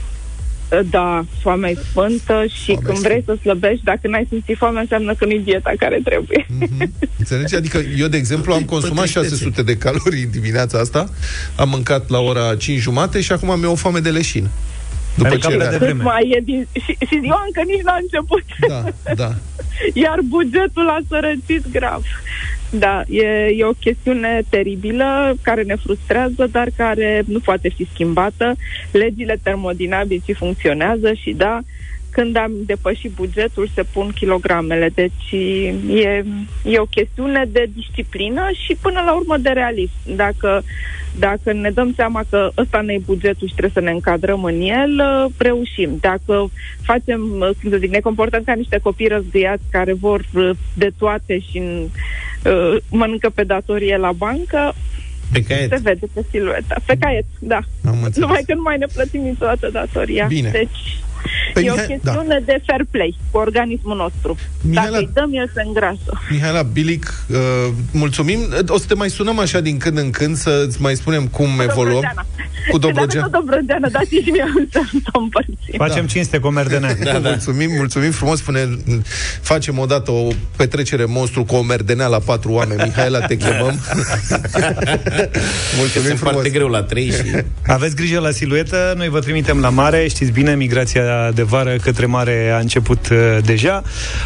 [0.91, 4.81] Da, foamea e sfântă și Foamea când e vrei să slăbești, dacă n-ai simțit foamea,
[4.81, 6.47] înseamnă că nu-i dieta care trebuie.
[7.19, 7.55] Înțelegi?
[7.61, 9.29] Adică eu, de exemplu, am consumat tristețe.
[9.29, 11.11] 600 de calorii în dimineața asta,
[11.57, 14.49] am mâncat la ora 5 jumate și acum mi-e o foame de leșin.
[15.15, 15.79] După Ai mâncat ce prea era...
[15.79, 16.03] devreme.
[16.03, 16.67] mai e din...
[16.73, 18.45] și, și ziua încă nici n-a început.
[18.69, 19.35] Da, da.
[20.05, 22.03] Iar bugetul a sărăcit grav.
[22.71, 23.23] Da, e,
[23.57, 28.57] e o chestiune teribilă care ne frustrează, dar care nu poate fi schimbată.
[28.93, 31.61] Legile termodinamicii funcționează și da,
[32.17, 34.91] când am depășit bugetul se pun kilogramele.
[34.95, 35.31] Deci
[35.89, 36.25] e,
[36.65, 39.93] e o chestiune de disciplină și până la urmă de realism.
[40.17, 40.63] Dacă,
[41.19, 44.61] dacă ne dăm seama că ăsta ne e bugetul și trebuie să ne încadrăm în
[44.61, 44.93] el,
[45.25, 45.91] uh, reușim.
[46.01, 46.51] Dacă
[46.83, 50.91] facem, uh, cum să zic, ne comportăm ca niște copii răzgâiați care vor uh, de
[50.99, 51.63] toate și
[52.45, 54.75] uh, mănâncă pe datorie la bancă,
[55.33, 55.71] Pe caiet.
[55.71, 56.77] se vede pe silueta.
[56.87, 57.61] Pe caiet, da.
[57.85, 58.17] Am înțeles.
[58.17, 60.27] Numai că nu mai ne plătim niciodată datoria.
[60.27, 60.51] Bine.
[60.51, 60.99] Deci
[61.53, 64.37] Păi, e o Mihai- chestiune de fair play cu organismul nostru.
[64.69, 66.11] Mihaela- Dacă îi dăm, el se îngrasă.
[66.31, 67.37] Mihaela Bilic, uh,
[67.93, 68.39] mulțumim.
[68.69, 71.95] O să te mai sunăm așa din când în când să-ți mai spunem cum evoluăm.
[71.95, 72.27] Dobrogeana.
[72.71, 73.27] Cu Dacă Dobrogeana.
[73.29, 75.75] tot Dobrogeana, dați și mie să să împărțim.
[75.77, 76.11] Facem Da.
[76.13, 76.95] cinste cu merdenea.
[77.05, 77.29] Da, da.
[77.29, 78.39] Mulțumim, mulțumim frumos.
[78.39, 78.69] Spune,
[79.41, 82.83] facem odată o petrecere monstru cu o merdenea la patru oameni.
[82.85, 83.79] Mihaela, te chemăm.
[85.79, 86.33] mulțumim Sunt frumos.
[86.33, 87.23] foarte greu la trei și...
[87.67, 91.03] Aveți grijă la siluetă, noi vă trimitem la mare, știți bine, migrația
[91.35, 93.83] de vară către mare a început uh, deja.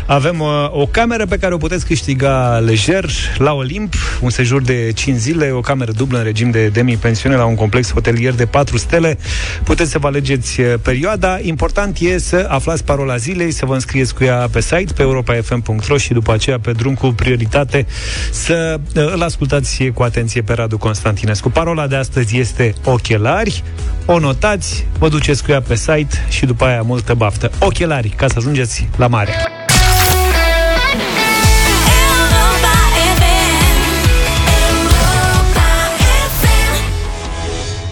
[0.06, 4.92] Avem uh, o cameră pe care o puteți câștiga lejer la Olimp, un sejur de
[4.94, 8.46] 5 zile, o cameră dublă în regim de demi-pensiune la un complex hotelier hotelier de
[8.46, 9.18] 4 stele.
[9.64, 11.38] Puteți să vă alegeți uh, perioada.
[11.42, 15.96] Important e să aflați parola zilei, să vă înscrieți cu ea pe site, pe europa.fm.ro
[15.96, 17.86] și după aceea pe drum cu prioritate
[18.32, 21.50] să uh, îl ascultați cu atenție pe Radu Constantinescu.
[21.50, 23.62] Parola de astăzi este ochelari.
[24.06, 27.50] O notați, vă duceți cu ea pe site și după aia multă baftă.
[27.58, 29.32] Ochelari, ca să ajungeți la mare.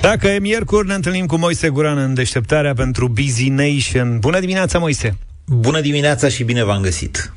[0.00, 4.18] Dacă e miercuri, ne întâlnim cu Moise Guran în deșteptarea pentru Busy Nation.
[4.18, 5.16] Bună dimineața, Moise!
[5.46, 7.32] Bună dimineața și bine v-am găsit!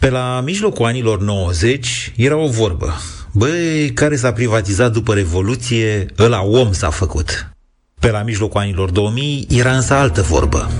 [0.00, 2.92] Pe la mijlocul anilor 90 era o vorbă.
[3.32, 7.51] Băi, care s-a privatizat după Revoluție, ăla om s-a făcut.
[8.02, 10.70] Pe la mijlocul anilor 2000 era însă altă vorbă.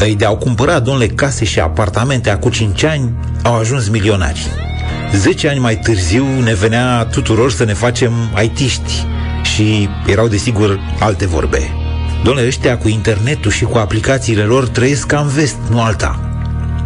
[0.00, 3.10] Ei de-au cumpărat, domnule, case și apartamente acum 5 ani,
[3.42, 4.46] au ajuns milionari.
[5.14, 9.06] 10 ani mai târziu ne venea tuturor să ne facem aitiști
[9.42, 11.70] și erau desigur alte vorbe.
[12.24, 16.31] Domnule, ăștia cu internetul și cu aplicațiile lor trăiesc ca în vest, nu alta.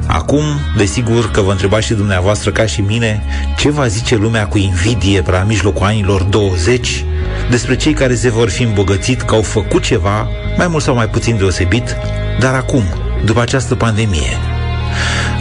[0.07, 0.44] Acum,
[0.76, 3.22] desigur că vă întrebați și dumneavoastră ca și mine
[3.57, 7.04] ce va zice lumea cu invidie pe la mijlocul anilor 20
[7.50, 11.09] despre cei care se vor fi îmbogățit că au făcut ceva, mai mult sau mai
[11.09, 11.96] puțin deosebit,
[12.40, 12.82] dar acum,
[13.24, 14.36] după această pandemie.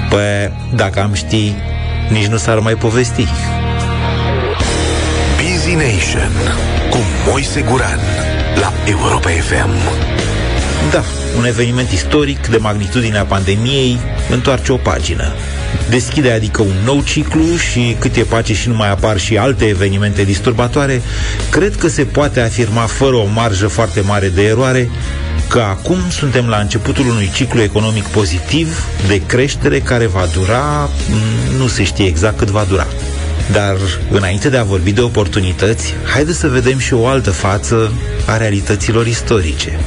[0.09, 1.53] Păi, dacă am ști,
[2.09, 3.28] nici nu s-ar mai povesti.
[5.36, 6.32] Busy Nation
[6.89, 6.97] cu
[7.28, 7.99] Moise Guran
[8.59, 9.70] la Europa FM.
[10.91, 11.03] Da,
[11.38, 13.99] un eveniment istoric de magnitudinea pandemiei
[14.30, 15.34] întoarce o pagină.
[15.90, 19.66] Deschide adică un nou ciclu și cât e pace și nu mai apar și alte
[19.66, 21.02] evenimente disturbatoare,
[21.50, 24.90] cred că se poate afirma fără o marjă foarte mare de eroare
[25.48, 30.90] că acum suntem la începutul unui ciclu economic pozitiv de creștere care va dura,
[31.58, 32.88] nu se știe exact cât va dura.
[33.52, 33.76] Dar,
[34.12, 37.92] înainte de a vorbi de oportunități, haideți să vedem și o altă față
[38.26, 39.80] a realităților istorice.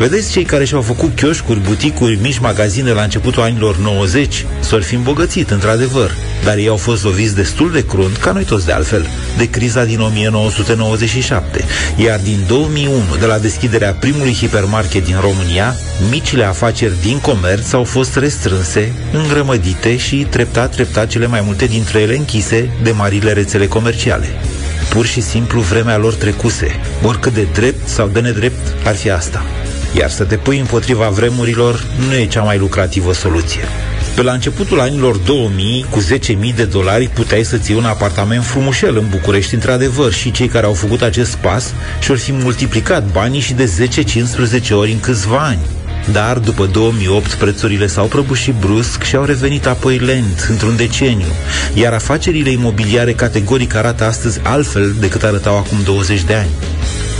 [0.00, 4.94] Vedeți cei care și-au făcut chioșcuri, buticuri, mici magazine la începutul anilor 90 s-or fi
[4.94, 9.06] îmbogățit, într-adevăr, dar ei au fost loviți destul de crunt, ca noi toți de altfel,
[9.36, 11.64] de criza din 1997.
[11.96, 15.76] Iar din 2001, de la deschiderea primului hipermarket din România,
[16.10, 22.00] micile afaceri din comerț au fost restrânse, îngrămădite și treptat, treptat cele mai multe dintre
[22.00, 24.28] ele închise de marile rețele comerciale.
[24.90, 29.44] Pur și simplu vremea lor trecuse, oricât de drept sau de nedrept ar fi asta.
[29.96, 33.60] Iar să te pui împotriva vremurilor nu e cea mai lucrativă soluție.
[34.14, 38.96] Pe la începutul anilor 2000, cu 10.000 de dolari, puteai să ții un apartament frumușel
[38.96, 43.52] în București, într-adevăr, și cei care au făcut acest pas și-or fi multiplicat banii și
[43.52, 43.70] de
[44.68, 45.60] 10-15 ori în câțiva ani.
[46.12, 51.26] Dar după 2008 prețurile s-au prăbușit brusc și au revenit apoi lent, într-un deceniu,
[51.74, 56.50] iar afacerile imobiliare categoric arată astăzi altfel decât arătau acum 20 de ani.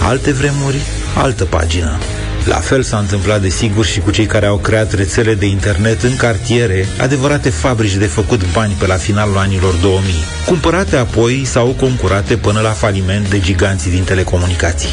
[0.03, 0.77] Alte vremuri,
[1.15, 1.99] altă pagină.
[2.45, 6.17] La fel s-a întâmplat, desigur, și cu cei care au creat rețele de internet în
[6.17, 10.15] cartiere, adevărate fabrici de făcut bani pe la finalul anilor 2000,
[10.47, 14.89] cumpărate apoi sau concurate până la faliment de giganții din telecomunicații.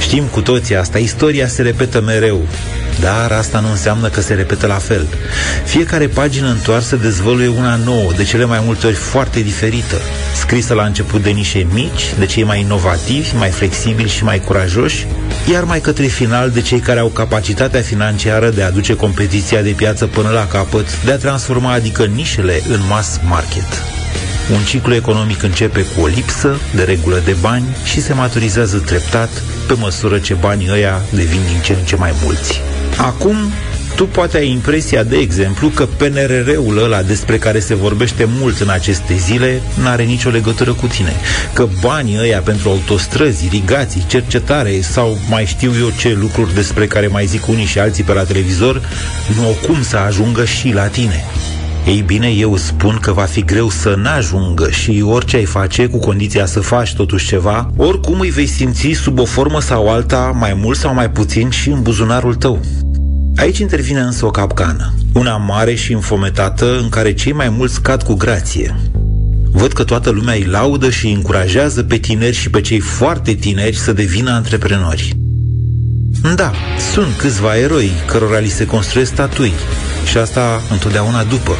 [0.00, 2.46] Știm cu toții asta, istoria se repetă mereu,
[3.00, 5.06] dar asta nu înseamnă că se repetă la fel.
[5.64, 9.96] Fiecare pagină întoarsă dezvăluie una nouă, de cele mai multe ori foarte diferită,
[10.36, 15.06] scrisă la început de nișe mici, de cei mai inovativi, mai flexibili și mai curajoși,
[15.52, 19.70] iar mai către final de cei care au capacitatea financiară de a duce competiția de
[19.70, 23.82] piață până la capăt, de a transforma adică nișele în mass market.
[24.52, 29.42] Un ciclu economic începe cu o lipsă de regulă de bani și se maturizează treptat
[29.66, 32.60] pe măsură ce banii ăia devin din ce în ce mai mulți.
[33.04, 33.36] Acum,
[33.96, 38.68] tu poate ai impresia, de exemplu, că PNRR-ul ăla despre care se vorbește mult în
[38.68, 41.12] aceste zile n-are nicio legătură cu tine.
[41.52, 47.06] Că banii ăia pentru autostrăzi, irigații, cercetare sau mai știu eu ce lucruri despre care
[47.06, 48.82] mai zic unii și alții pe la televizor,
[49.36, 51.24] nu au cum să ajungă și la tine.
[51.86, 55.98] Ei bine, eu spun că va fi greu să n-ajungă și orice ai face, cu
[55.98, 60.54] condiția să faci totuși ceva, oricum îi vei simți sub o formă sau alta, mai
[60.54, 62.60] mult sau mai puțin și în buzunarul tău.
[63.40, 68.02] Aici intervine însă o capcană, una mare și înfometată în care cei mai mulți cad
[68.02, 68.76] cu grație.
[69.50, 73.34] Văd că toată lumea îi laudă și îi încurajează pe tineri și pe cei foarte
[73.34, 75.12] tineri să devină antreprenori.
[76.34, 76.52] Da,
[76.92, 79.52] sunt câțiva eroi cărora li se construiesc statui
[80.10, 81.56] și asta întotdeauna după.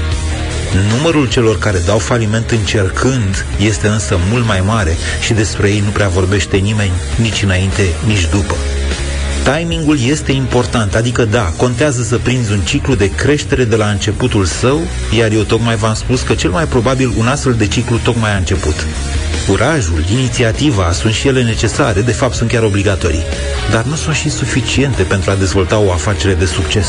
[0.97, 5.91] Numărul celor care dau faliment încercând este însă mult mai mare și despre ei nu
[5.91, 8.55] prea vorbește nimeni nici înainte, nici după.
[9.45, 14.45] Timingul este important, adică da, contează să prinzi un ciclu de creștere de la începutul
[14.45, 14.81] său,
[15.19, 18.37] iar eu tocmai v-am spus că cel mai probabil un astfel de ciclu tocmai a
[18.37, 18.87] început.
[19.49, 23.25] Curajul, inițiativa sunt și ele necesare, de fapt sunt chiar obligatorii,
[23.71, 26.89] dar nu sunt și suficiente pentru a dezvolta o afacere de succes.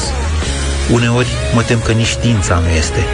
[0.93, 3.06] Uneori mă tem că nici știința nu este.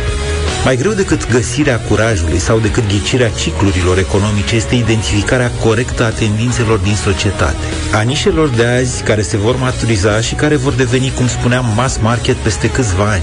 [0.67, 6.77] Mai greu decât găsirea curajului sau decât ghicirea ciclurilor economice este identificarea corectă a tendințelor
[6.77, 7.65] din societate.
[7.93, 11.97] A nișelor de azi care se vor maturiza și care vor deveni, cum spuneam, mass
[12.01, 13.21] market peste câțiva ani.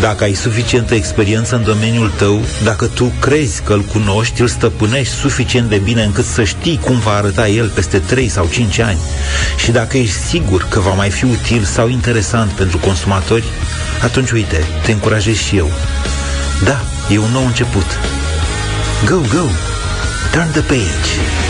[0.00, 5.14] Dacă ai suficientă experiență în domeniul tău, dacă tu crezi că îl cunoști, îl stăpânești
[5.14, 8.98] suficient de bine încât să știi cum va arăta el peste 3 sau 5 ani
[9.56, 13.44] și dacă ești sigur că va mai fi util sau interesant pentru consumatori,
[14.02, 15.70] atunci uite, te încurajez și eu.
[16.64, 17.98] Da, e un nou început.
[19.04, 19.46] Go, go!
[20.32, 21.49] Turn the page!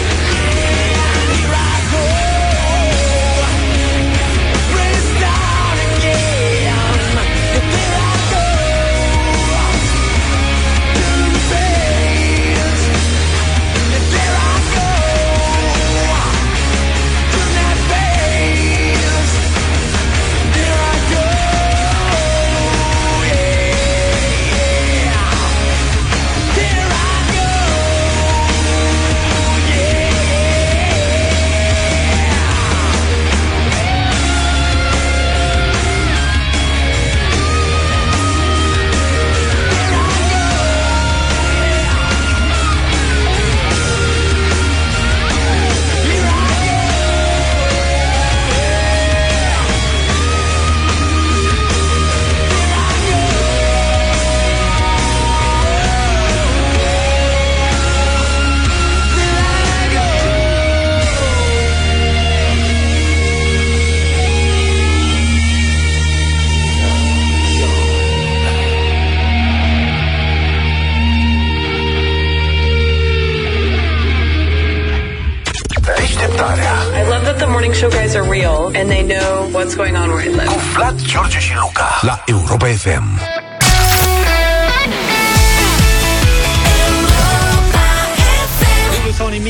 [79.70, 80.46] What's going on where I live.
[80.46, 83.39] Cu Vlad, George și Luca La Europa FM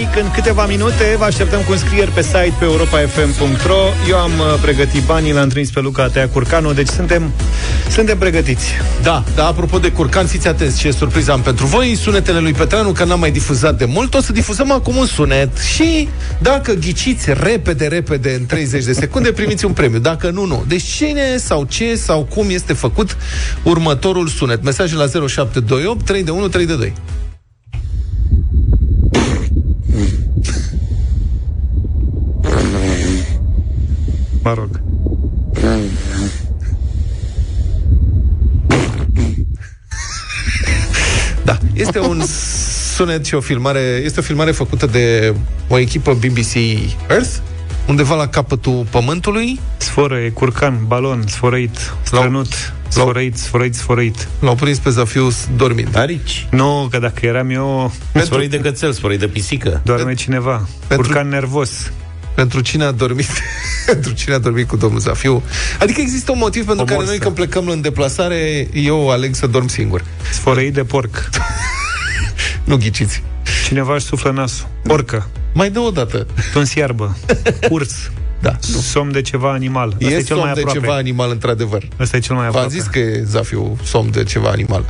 [0.00, 3.78] Nu sau nimic, în câteva minute vă așteptăm cu înscrieri pe site pe europafm.ro
[4.08, 7.32] Eu am uh, pregătit banii, l-am trimis pe Luca Tea Curcanu, deci suntem,
[7.90, 8.64] suntem pregătiți.
[9.02, 11.94] Da, da, apropo de curcan, fiți atenți ce surpriză am pentru voi.
[11.94, 15.58] Sunetele lui Petreanu, că n-am mai difuzat de mult, o să difuzăm acum un sunet
[15.58, 19.98] și dacă ghiciți repede, repede, în 30 de secunde, primiți un premiu.
[19.98, 20.64] Dacă nu, nu.
[20.68, 23.16] Deci cine sau ce sau cum este făcut
[23.62, 24.62] următorul sunet?
[24.62, 26.92] Mesaje la 0728 3 de 1 3 de 2.
[34.50, 34.80] Mă rog.
[41.44, 42.22] Da, este un
[42.96, 45.34] sunet și o filmare, este o filmare făcută de
[45.68, 46.54] o echipă BBC
[47.08, 47.30] Earth,
[47.88, 49.60] undeva la capătul pământului.
[49.76, 54.28] Sforăie, curcan, balon, sfărăit, strănut, sfărăit, sfărăit, sfărăit.
[54.40, 55.96] L-au prins pe Zafius dormind.
[55.96, 56.46] Arici.
[56.50, 57.92] Nu, că dacă eram eu...
[58.22, 59.80] Sfărăit de cățel, sfărăit de pisică.
[59.84, 60.68] Doarme cineva.
[60.86, 61.92] Pentru- Curcan nervos.
[62.34, 63.26] Pentru cine a dormit
[63.86, 65.42] Pentru cine a dormit cu domnul Zafiu
[65.80, 67.10] Adică există un motiv pentru O care morsă.
[67.10, 71.28] noi când plecăm în deplasare Eu aleg să dorm singur Sfărăit de porc.
[72.64, 73.22] Nu ghiciți
[73.66, 74.66] Cineva își suflă nasul.
[74.82, 75.28] Porcă.
[75.54, 77.16] Mai dă o dată Tuns iarbă.
[77.70, 77.94] Urs.
[78.42, 79.88] Da, Somn de ceva animal.
[79.92, 80.80] Asta E, e cel somn mai de aproape.
[80.80, 82.78] ceva animal într-adevăr Asta e cel mai V-am aproape.
[82.78, 84.84] zis că e Zafiu somn de ceva animal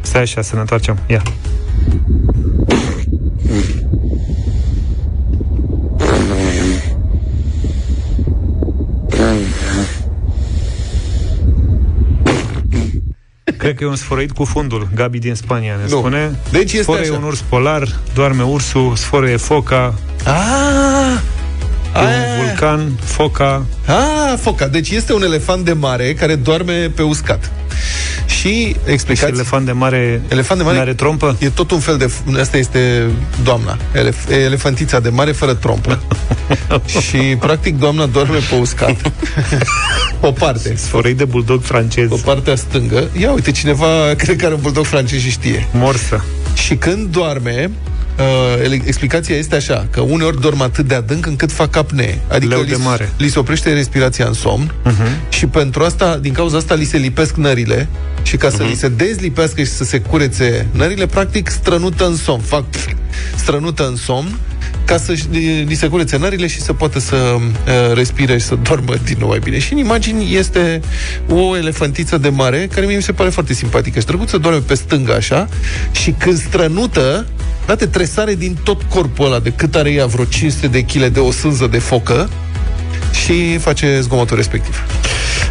[0.00, 0.98] Stai așa, să ne întoarcem.
[1.06, 1.22] Ia.
[13.66, 14.88] Cred că e un sfărăit cu fundul.
[14.94, 15.98] Gabi din Spania ne Nu.
[15.98, 16.38] spune.
[16.50, 17.12] Deci este Sforă e așa.
[17.12, 19.94] un urs polar, doarme ursul, sforă e foca,
[20.24, 21.35] Ah, e
[22.02, 23.64] un vulcan, foca.
[23.86, 27.50] ah, foca Deci este un elefant de mare care doarme pe uscat
[28.26, 31.36] Și Și explicați elefant de mare, Elefant de mare are trompă?
[31.38, 32.10] E tot un fel de...
[32.40, 33.02] Asta este
[33.42, 33.76] doamna.
[33.92, 36.00] Elef, elefantița de mare fără trompă.
[37.08, 39.12] și, practic, doamna doarme pe uscat.
[40.20, 40.74] o parte.
[40.76, 42.08] Sfărăit de buldog francez.
[42.08, 43.08] Pe partea stângă.
[43.18, 43.86] Ia uite, cineva
[44.16, 45.68] cred că are un bulldog francez și știe.
[45.72, 46.24] Morsă.
[46.54, 47.70] Și când doarme,
[48.18, 52.20] uh, ele- explicația este așa, că uneori dorm atât de adânc încât fac apnee.
[52.28, 53.12] Adică Leu li, de mare.
[53.16, 55.28] li se oprește respirația în somn Uh-huh.
[55.28, 57.88] și pentru asta, din cauza asta, li se lipesc nările
[58.22, 62.40] și ca să li se dezlipească și să se curețe nările, practic strănută în somn.
[62.42, 62.64] Fac
[63.36, 64.38] strănută în somn
[64.84, 65.14] ca să
[65.66, 69.28] li se curețe nările și să poată să uh, respire și să doarmă din nou
[69.28, 69.58] mai bine.
[69.58, 70.80] Și în imagini este
[71.28, 74.74] o elefantiță de mare, care mie mi se pare foarte simpatică și drăguță, doarme pe
[74.74, 75.48] stânga așa
[75.92, 77.26] și când strănută,
[77.66, 81.20] date tresare din tot corpul ăla, de cât are ea, vreo 500 de kg de
[81.20, 82.28] o sânză de focă,
[83.24, 84.84] și face zgomotul respectiv.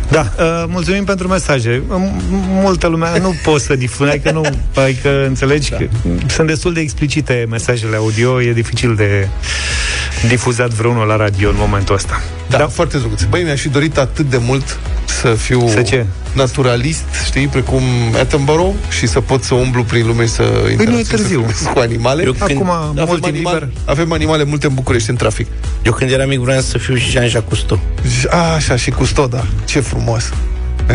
[0.09, 1.79] Da, uh, mulțumim pentru mesaje.
[1.79, 2.21] M-
[2.61, 4.41] multă lume nu pot să difun, adică nu,
[4.75, 5.77] adică înțelegi da.
[5.77, 5.85] că
[6.27, 9.27] sunt destul de explicite mesajele audio, e dificil de
[10.27, 12.21] difuzat vreunul la radio în momentul ăsta.
[12.49, 12.67] Da, da.
[12.67, 13.23] foarte drăguț.
[13.23, 16.05] Băi, mi-aș fi dorit atât de mult să fiu să ce?
[16.33, 17.81] naturalist, știi, precum
[18.19, 20.43] Attenborough și să pot să umblu prin lume să
[20.75, 21.45] păi nu e târziu.
[21.73, 22.23] cu animale.
[22.23, 25.47] Eu când, Acum, avem, mult animal, avem animale multe în București, în trafic.
[25.83, 27.79] Eu când eram mic vreau să fiu și Jean-Jacques Cousteau.
[28.29, 29.43] A, așa, și Cousteau, da.
[29.65, 30.29] Ce frumos.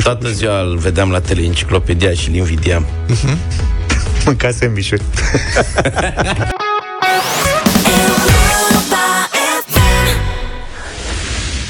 [0.03, 2.87] Toată ziua îl vedeam la tele enciclopedia și îl invidiam.
[3.09, 3.37] Uh-huh.
[4.25, 5.03] Mânca sandvișuri.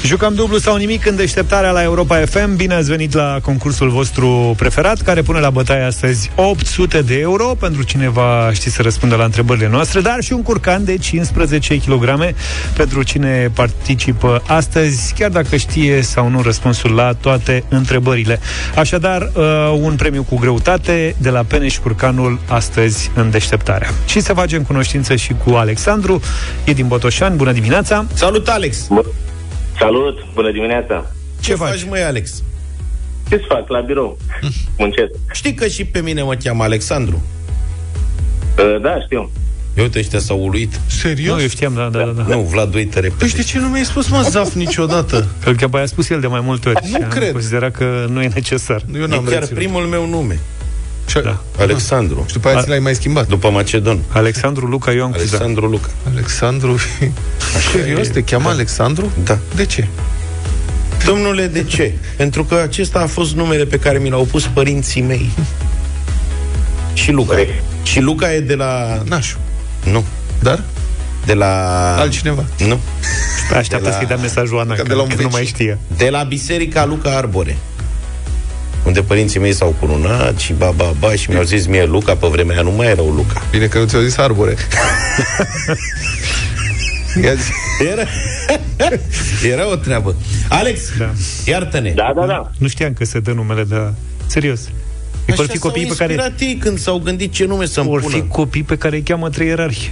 [0.05, 2.55] Jucăm dublu sau nimic în deșteptarea la Europa FM.
[2.55, 7.45] Bine ați venit la concursul vostru preferat, care pune la bătaie astăzi 800 de euro
[7.45, 11.77] pentru cine va ști să răspundă la întrebările noastre, dar și un curcan de 15
[11.77, 12.33] kg
[12.75, 18.39] pentru cine participă astăzi, chiar dacă știe sau nu răspunsul la toate întrebările.
[18.75, 19.43] Așadar, uh,
[19.81, 23.89] un premiu cu greutate de la Peneș Curcanul astăzi în deșteptarea.
[24.05, 26.21] Și să facem cunoștință și cu Alexandru,
[26.63, 27.35] e din Botoșani.
[27.35, 28.05] Bună dimineața!
[28.13, 28.87] Salut, Alex!
[29.81, 31.11] Salut, bună dimineața!
[31.39, 32.43] Ce faci, măi, Alex?
[33.29, 33.69] Ce să fac?
[33.69, 34.17] La birou.
[34.77, 35.11] Muncesc.
[35.33, 37.21] Știi că și pe mine mă cheamă Alexandru?
[38.57, 39.31] Uh, da, știu.
[39.75, 40.79] Eu uite, ăștia s-au uluit.
[40.87, 41.35] Serios?
[41.35, 42.21] Nu, eu știam, da, da, da.
[42.21, 42.35] da.
[42.35, 43.15] Nu, Vlad, uite repede.
[43.19, 45.27] Păi de ce nu mi-ai spus, mă, Zaf, niciodată?
[45.43, 46.79] Că că a spus el de mai multe ori.
[46.81, 47.31] Nu și am cred.
[47.31, 48.83] Considera că nu e necesar.
[48.95, 49.59] Eu E n-am chiar reținut.
[49.59, 50.39] primul meu nume.
[51.11, 51.39] Și- Da.
[51.59, 52.23] Alexandru.
[52.27, 53.27] Și după aia ți l-ai mai schimbat.
[53.27, 53.99] După Macedon.
[54.09, 55.23] Alexandru Luca Ioan Cuza.
[55.23, 55.89] Alexandru Luca.
[56.13, 56.77] Alexandru.
[57.71, 58.07] Serios?
[58.07, 59.11] Te cheamă Alexandru?
[59.23, 59.37] Da.
[59.55, 59.87] De ce?
[61.05, 61.93] Domnule, de ce?
[62.17, 65.29] Pentru că acesta a fost numele pe care mi l-au pus părinții mei.
[66.93, 67.35] Și Luca.
[67.83, 69.01] Și Luca e de la...
[69.05, 69.37] Nașu.
[69.91, 70.03] Nu.
[70.39, 70.63] Dar?
[71.25, 71.75] De la...
[71.99, 72.43] Altcineva.
[72.67, 72.79] Nu.
[73.57, 75.31] Așteaptă De la- să-i dea mesajul Ana, Că că, de la un că nu vecin.
[75.33, 75.77] mai știe.
[75.97, 77.57] De la Biserica Luca Arbore.
[78.85, 82.27] Unde părinții mei s-au curunat și ba, ba, ba, și mi-au zis mie Luca, pe
[82.27, 83.41] vremea aia nu mai erau Luca.
[83.51, 84.55] Bine că nu ți-au zis arbore.
[87.23, 87.51] Ia zi.
[87.89, 88.03] Era,
[89.53, 90.15] era o treabă.
[90.49, 91.11] Alex, Da.
[91.45, 91.91] iartă-ne.
[91.91, 92.51] Da, da, da.
[92.57, 93.75] Nu știam că se dă numele de...
[94.25, 94.59] Serios.
[95.25, 96.13] E vor Așa fi s-au copii pe care...
[96.13, 98.13] inspirat ei când s-au gândit ce nume să-mi Vor pună.
[98.15, 99.91] fi copii pe care îi cheamă trei ierarhi.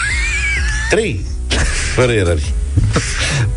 [0.90, 1.20] Trei.
[1.94, 2.52] Fără erări.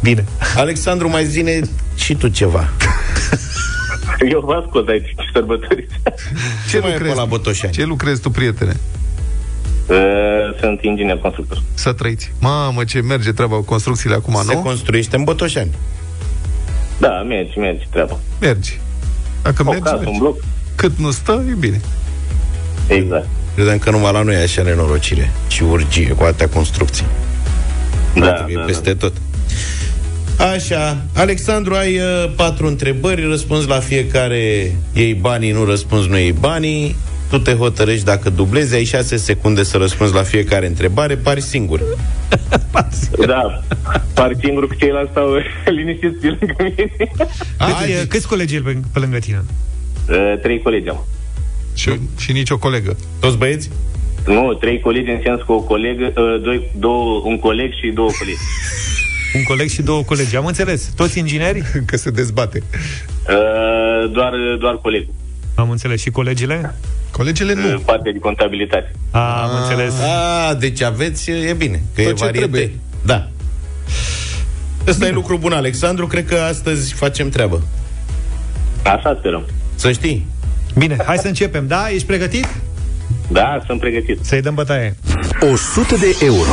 [0.02, 0.26] Bine.
[0.56, 1.60] Alexandru, mai zine
[1.96, 2.70] și tu ceva.
[4.34, 5.94] Eu vă ascult aici, sărbătoriți.
[6.70, 7.18] Ce mai e pe lucrezi?
[7.18, 7.74] la Botoșani?
[7.74, 8.76] Ce lucrezi tu, prietene?
[9.90, 9.96] Uh,
[10.60, 11.62] Sunt inginer constructor.
[11.74, 12.32] Să trăiți.
[12.40, 14.62] Mamă, ce merge treaba cu construcțiile acum, Se nu?
[14.62, 15.72] construiește în Botoșani.
[16.98, 18.20] Da, mergi, mergi treaba.
[18.42, 18.80] Mergi.
[19.42, 20.12] Dacă O mergi, casă, mergi.
[20.12, 20.38] un bloc.
[20.76, 21.82] Cât nu stă, e bine.
[22.88, 23.28] Exact.
[23.56, 27.06] Credeam că numai la noi e așa nenorocire și urgie cu atâtea construcții.
[28.16, 28.66] Da, E da, da.
[28.66, 29.14] peste tot.
[30.38, 36.32] Așa, Alexandru, ai uh, patru întrebări, răspunzi la fiecare, iei banii, nu răspunzi, nu iei
[36.32, 36.96] banii,
[37.30, 41.82] tu te hotărăști dacă dublezi, ai șase secunde să răspunzi la fiecare întrebare, pari singur.
[43.26, 43.62] Da,
[44.14, 45.28] par singur cu ceilalți stau
[45.78, 46.92] liniștiți pe lângă mine.
[47.58, 49.44] Cât, e, câți colegi e pe, pe lângă tine?
[50.10, 51.06] Uh, Trei colegi am.
[51.74, 52.98] Și, și nici o colegă.
[53.20, 53.70] Toți băieți?
[54.26, 58.10] Nu, trei colegi în sens cu o colegă, uh, doi, două, un coleg și două
[58.20, 58.40] colegi.
[59.36, 60.36] Un coleg și două colegi.
[60.36, 60.90] Am înțeles.
[60.96, 61.64] Toți ingineri?
[61.86, 62.64] Că se dezbate.
[63.30, 65.14] Uh, doar, doar colegul.
[65.56, 66.02] Am înțeles.
[66.02, 66.76] Și colegile?
[67.12, 67.80] Colegele Uh, nu.
[67.80, 68.92] Partea de contabilitate.
[69.12, 69.94] A, am înțeles.
[70.00, 72.38] A, deci aveți, e bine, că Tot e ce varietate.
[72.38, 72.72] trebuie.
[73.06, 73.28] Da.
[74.88, 77.62] Ăsta e lucru bun, Alexandru, cred că astăzi facem treabă.
[78.84, 79.46] Așa sperăm.
[79.76, 80.26] Să știi.
[80.78, 81.68] Bine, hai să începem.
[81.68, 81.90] Da?
[81.90, 82.48] Ești pregătit?
[83.28, 84.20] Da, sunt pregătit.
[84.22, 84.96] Să-i dăm bătaie.
[85.52, 86.52] 100 de euro.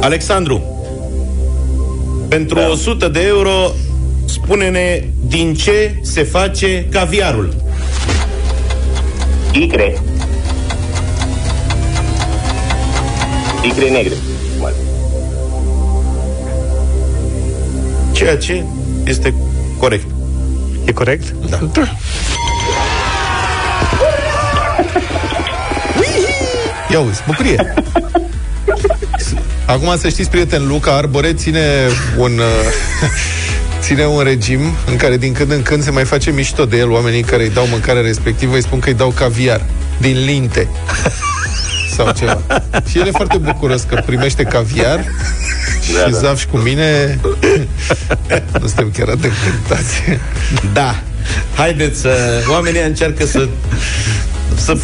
[0.00, 0.62] Alexandru,
[2.28, 2.68] pentru da.
[2.74, 3.72] 100 de euro,
[4.24, 7.54] spune-ne din ce se face caviarul.
[9.52, 10.00] Icre.
[13.62, 14.14] Icre negre.
[18.12, 18.64] Ceea ce
[19.04, 19.34] este
[19.78, 20.06] corect.
[20.84, 21.34] E corect?
[21.50, 21.58] Da.
[26.90, 27.74] Ia uzi, bucurie.
[29.66, 31.60] Acum să știți, prieten, Luca Arbore ține
[32.16, 32.72] un, uh,
[33.84, 36.90] ține un regim în care din când în când se mai face mișto de el
[36.90, 39.64] oamenii care îi dau mâncarea respectivă îi spun că îi dau caviar
[39.98, 40.68] din linte
[41.96, 42.40] sau ceva.
[42.88, 46.18] Și el e foarte bucuros că primește caviar Da, și da.
[46.18, 47.18] Zaf și cu mine
[48.60, 50.02] nu suntem chiar atât încântați.
[50.72, 51.02] Da.
[51.56, 52.42] Haideți să...
[52.50, 53.48] Oamenii încearcă să
[54.56, 54.76] să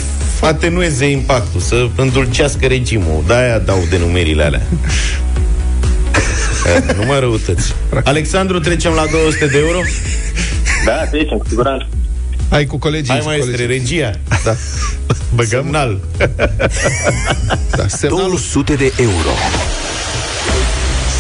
[0.46, 3.24] atenueze impactul, să îndulcească regimul.
[3.26, 4.62] De-aia dau denumirile alea.
[6.66, 7.74] Eh, Nu mai răutăți.
[8.04, 9.78] Alexandru, trecem la 200 de euro?
[10.84, 11.86] Da, trecem, cu siguranță.
[12.50, 13.08] Hai cu colegii.
[13.10, 13.76] Hai cu mai este colegii.
[13.78, 14.10] regia.
[14.44, 14.54] Da.
[15.34, 16.00] Băgăm semnal.
[17.76, 19.32] da semnalul, 200 de euro.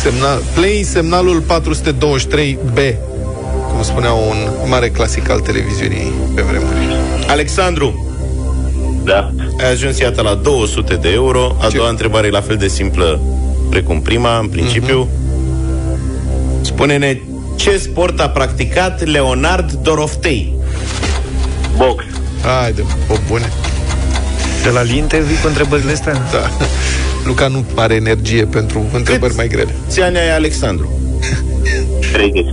[0.02, 2.94] semnal, play semnalul 423B
[3.72, 4.36] cum spunea un
[4.68, 6.76] mare clasic al televiziunii pe vremuri.
[7.26, 8.11] Alexandru,
[9.04, 9.30] Da.
[9.58, 11.56] ai ajuns iată la 200 de euro.
[11.60, 13.20] A doua întrebare e la fel de simplă
[13.70, 15.08] precum prima, în principiu.
[16.60, 17.20] Spune-ne
[17.56, 20.54] ce sport a practicat Leonard Doroftei?
[21.76, 22.04] Box.
[22.42, 23.52] Haide, pe bune.
[24.62, 26.12] De la linte vii cu întrebările astea?
[26.12, 26.50] Da.
[27.24, 29.74] Luca nu are energie pentru întrebări mai grele.
[29.92, 30.92] Ce ani ai, Alexandru?
[32.12, 32.44] 30.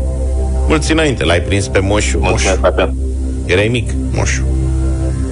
[0.68, 2.18] Mulți înainte, l-ai prins pe moșu.
[2.22, 2.94] Mulțumesc, frate.
[3.46, 3.92] Erai mic.
[4.12, 4.44] Moșu.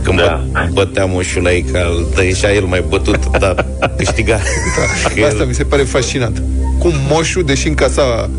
[0.07, 0.43] Când Da.
[0.53, 3.65] bă- bătea moșul la ei, că îl ieșea el mai bătut, dar
[3.97, 4.35] câștiga.
[5.15, 6.41] Că Asta el mi se pare fascinant.
[6.79, 8.29] Cum moșul, deși încasa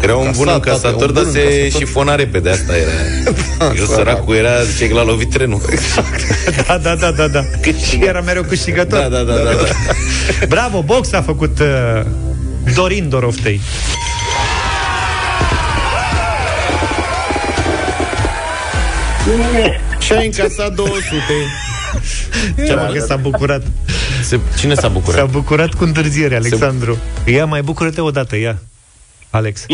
[0.00, 1.80] era un bun Încasat, încasator, tată, un dar bun se încasator.
[1.80, 2.90] șifona repede, asta era.
[3.78, 3.94] El sărac.
[3.96, 5.60] săracul era, zice că l-a lovit trenul.
[6.66, 7.40] Da, da, da, da, da.
[7.88, 8.98] Și era mereu câștigător.
[8.98, 9.64] Da, da, da, da, da.
[10.48, 12.02] Bravo, box a făcut uh,
[12.74, 13.60] Dorin Doroftei.
[20.04, 21.02] Și a încasat 200.
[22.56, 23.62] Ce că s-a bucurat.
[24.22, 25.18] Se, cine s-a bucurat?
[25.18, 26.98] S-a bucurat cu întârziere, Alexandru.
[27.24, 28.58] Ia, mai bucură-te odată, ia.
[29.30, 29.66] Alex.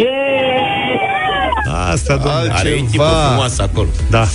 [1.90, 2.52] Asta, domnule.
[2.52, 3.26] Are o echipă Altceva.
[3.26, 3.88] frumoasă acolo.
[4.10, 4.28] Da.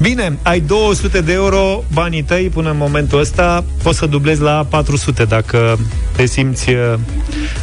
[0.00, 4.66] Bine, ai 200 de euro banii tăi până în momentul ăsta, poți să dublezi la
[4.68, 5.78] 400 dacă
[6.16, 6.94] te simți uh,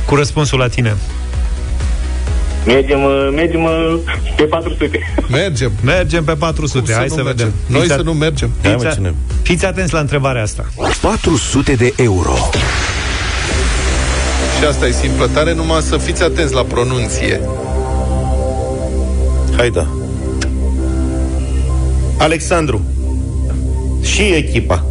[0.06, 0.96] cu răspunsul la tine.
[2.66, 3.96] Mergem, uh, mergem uh,
[4.36, 5.00] pe 400.
[5.30, 5.72] Mergem.
[5.84, 7.46] Mergem pe 400, Cum hai să să nu vedem.
[7.46, 7.62] mergem?
[7.74, 8.50] Noi Fiți să a- nu mergem.
[8.62, 9.14] Hai, Fiți, mă, a- cine?
[9.42, 10.66] fiți atenți la întrebarea asta.
[11.02, 12.34] 400 de euro.
[14.60, 17.42] Și asta e simplă tare, numai să fiți atenți la pronunție.
[19.58, 19.88] Hai da.
[22.18, 22.82] Alexandru.
[24.02, 24.86] Și echipa.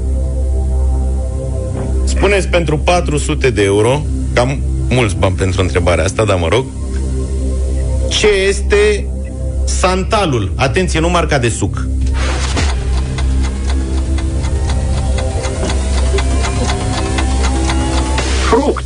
[2.05, 4.03] Spuneți pentru 400 de euro,
[4.35, 4.59] cam
[4.89, 6.65] mulți bani pentru întrebarea asta, dar mă rog,
[8.19, 9.07] ce este
[9.65, 10.53] santalul?
[10.57, 11.87] Atenție, nu marca de suc.
[18.51, 18.85] Fruct.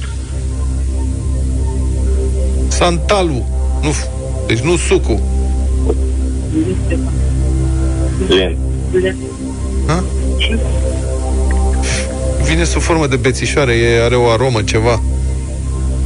[2.68, 3.44] Santalul.
[3.82, 4.08] Nu, f-
[4.46, 5.18] deci nu sucul.
[8.28, 8.56] Len.
[9.86, 10.04] Ha?
[12.44, 15.02] Vine sub formă de bețișoare, e, are o aromă, ceva.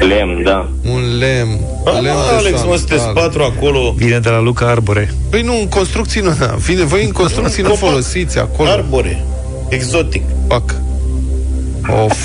[0.08, 0.68] Lemn, da.
[0.84, 1.58] Un lemn.
[1.84, 3.22] Ah, lemn de Alex, mă, sunteți santal.
[3.22, 3.92] patru acolo.
[3.96, 5.14] Vine de la Luca Arbore.
[5.30, 6.46] Păi nu, în construcții nu, da.
[6.46, 7.88] Vine, voi în construcții nu Copac.
[7.88, 8.68] folosiți acolo.
[8.70, 9.24] Arbore.
[9.68, 10.22] Exotic.
[10.46, 10.74] Pac.
[12.04, 12.18] Of.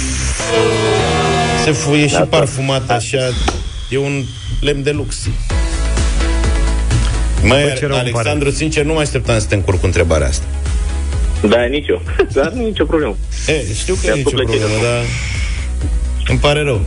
[1.64, 2.26] Se fu- e și Da, da.
[2.38, 3.18] parfumat așa.
[3.90, 4.24] E un
[4.60, 5.16] lemn de lux.
[7.44, 10.28] Mai, Bă, ce rău îmi Alexandru, sincer, nu mă așteptam să te încurc cu întrebarea
[10.28, 10.46] asta.
[11.50, 12.02] Da, nici eu.
[12.36, 13.16] Dar nu e nicio problemă.
[13.48, 14.66] E, știu că e Mi-a nicio făcut plăcere.
[14.66, 15.04] problemă, dar
[16.28, 16.82] îmi pare rău.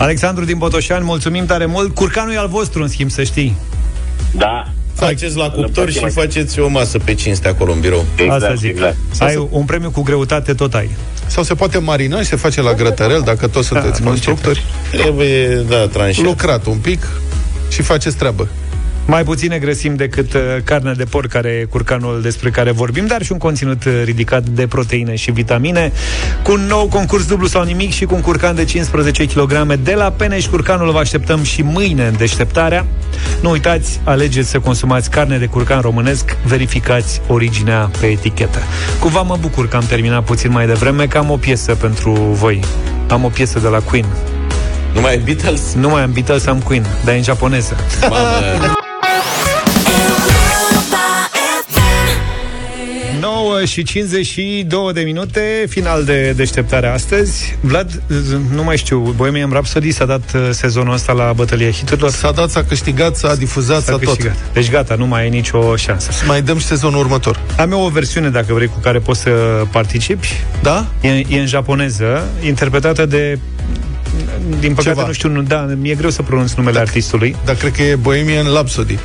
[0.00, 1.94] Alexandru din Botoșani, mulțumim tare mult.
[1.94, 3.56] Curcanul e al vostru, în schimb, să știi.
[4.32, 4.68] Da.
[4.94, 8.04] Faceți la cuptor împărțim și mai- faceți o masă pe cinste acolo în birou.
[8.16, 8.70] Exact, Asta zic.
[8.70, 8.96] exact.
[9.18, 10.90] Ai un premiu cu greutate, tot ai.
[11.26, 14.64] Sau se poate marina și se face la grătărel, dacă toți sunteți nu constructori.
[14.90, 16.24] Trebuie, da, tranșat.
[16.24, 17.06] Lucrat un pic
[17.68, 18.48] și faceți treabă.
[19.10, 23.22] Mai puține grăsimi decât uh, carnea de porc, care e curcanul despre care vorbim, dar
[23.22, 25.92] și un conținut uh, ridicat de proteine și vitamine,
[26.42, 29.94] cu un nou concurs dublu sau nimic și cu un curcan de 15 kg de
[29.94, 30.46] la Peneș.
[30.46, 32.86] Curcanul vă așteptăm și mâine în deșteptarea.
[33.42, 38.58] Nu uitați, alegeți să consumați carne de curcan românesc, verificați originea pe etichetă.
[39.00, 42.60] Cumva mă bucur că am terminat puțin mai devreme, că am o piesă pentru voi.
[43.08, 44.06] Am o piesă de la Queen.
[44.94, 45.74] Nu mai e Beatles?
[45.74, 47.76] Nu mai am Beatles, am Queen, dar e în japoneză.
[48.00, 48.16] Mamă,
[53.50, 57.56] 9 și 52 de minute, final de deșteptare astăzi.
[57.60, 58.02] Vlad,
[58.54, 62.10] nu mai știu, Bohemian Rhapsody s-a dat uh, sezonul ăsta la bătălia hiturilor?
[62.10, 64.02] S-a dat, s-a câștigat, s-a difuzat, s-a, tot.
[64.02, 64.36] câștigat.
[64.52, 66.10] Deci gata, nu mai ai nicio șansă.
[66.26, 67.40] Mai dăm și sezonul următor.
[67.58, 69.30] Am eu o versiune, dacă vrei, cu care poți să
[69.70, 70.28] participi.
[70.62, 70.86] Da?
[71.00, 73.38] E, e în japoneză, interpretată de
[74.59, 75.07] din păcate Ceva.
[75.07, 77.35] nu știu, nu, da, mi-e greu să pronunț numele artistului.
[77.45, 78.99] Dar cred că e Bohemian Rhapsody.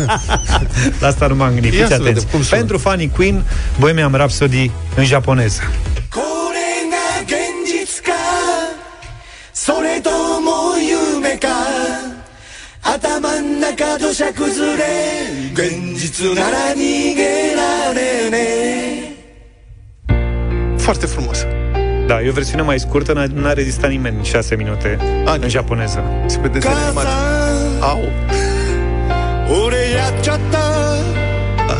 [0.99, 1.73] La asta nu m-am gândit.
[1.73, 2.27] Ia Fiți să vedem atenți.
[2.27, 2.57] cum sună.
[2.57, 3.43] Pentru fanii Queen,
[3.79, 5.61] Bohemian Rhapsody în japoneză.
[6.09, 6.19] こ
[6.55, 7.33] れが現
[7.65, 8.11] 実か
[9.53, 10.09] それと
[10.41, 11.47] も夢か
[12.81, 14.83] 頭ん中土砂崩れ
[15.53, 19.13] 現実なら逃げられねえ
[20.77, 21.45] Foarte frumos.
[22.08, 26.02] Da, e o versiune mai scurtă, n-a, n-a rezistat nimeni 6 minute A, în japoneză.
[26.26, 26.58] Se vede
[27.80, 28.00] Au!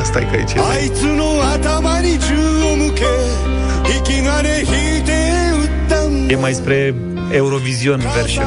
[0.01, 0.59] Asta e că aici e.
[6.29, 6.95] E mai spre
[7.31, 8.47] Eurovision version.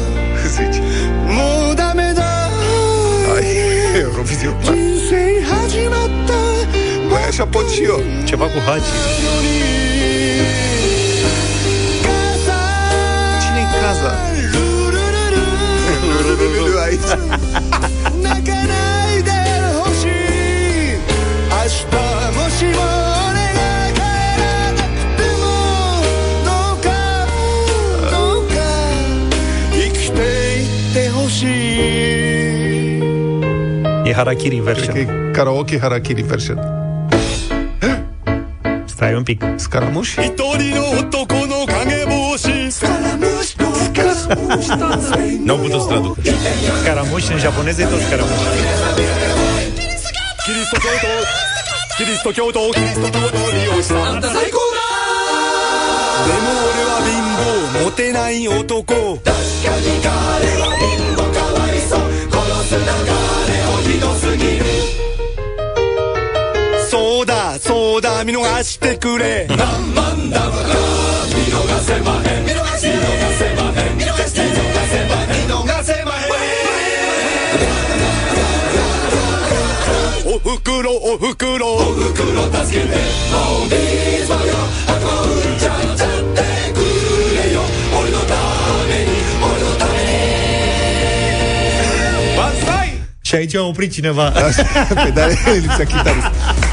[0.56, 0.82] Zici.
[3.34, 3.46] Ai,
[4.04, 4.54] Eurovision.
[7.08, 8.00] Băi, așa pot și eu.
[8.24, 9.63] Ceva cu Hagi.
[16.34, 16.36] い
[16.98, 17.14] つ
[18.20, 19.30] 泣かないで
[19.78, 20.08] ほしい
[21.48, 21.94] 明日
[22.36, 23.62] もしも俺が
[23.94, 24.00] 帰
[24.40, 24.42] ら
[24.72, 25.42] なくても
[26.44, 26.86] どうか
[28.10, 28.52] どうか
[29.70, 30.18] 生きて
[30.58, 31.42] いってほし
[34.10, 36.84] いハラキリバベルシャンカラオケハラキリバベルシャン
[38.86, 39.40] Stai un pic.
[39.58, 40.18] Scaramuș?
[45.44, 46.20] N-au putut să traducă.
[46.82, 48.30] Scaramuș în japoneză e tot scaramuș.
[50.46, 51.06] キリスト教徒
[51.96, 54.84] キリスト教徒キリスト教徒を利用したあんた最高だ
[56.26, 57.08] でも俺は貧
[57.80, 59.32] 乏モテない男確か
[59.80, 60.12] に彼
[60.60, 61.98] は貧乏かわいそう
[62.30, 62.80] 殺す流
[63.48, 64.64] れをひどすぎる
[66.90, 69.56] そうだそうだ見逃してくれ何
[69.94, 70.40] 万だ
[71.30, 73.63] 見逃せまへん見逃せまへん見逃せまへん見逃せまへん
[80.26, 81.74] おふくろおふくろ。
[81.74, 84.52] おふくろ助けてもうビーズバよ
[84.88, 86.53] 運んじゃっちゃって
[93.34, 94.32] Și aici a oprit cineva.
[95.04, 95.28] Pe dar
[95.60, 96.26] lipsea chitarist.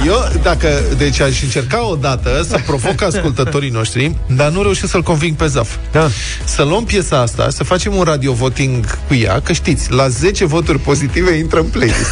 [0.05, 0.67] Eu, dacă,
[0.97, 5.47] deci aș încerca o dată să provoc ascultătorii noștri, dar nu reușesc să-l conving pe
[5.47, 5.75] Zaf.
[5.91, 6.09] Da.
[6.43, 10.45] Să luăm piesa asta, să facem un radio voting cu ea, că știți, la 10
[10.45, 12.11] voturi pozitive intră în playlist.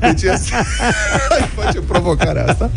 [0.00, 0.64] Deci asta,
[1.30, 2.70] hai facem provocarea asta.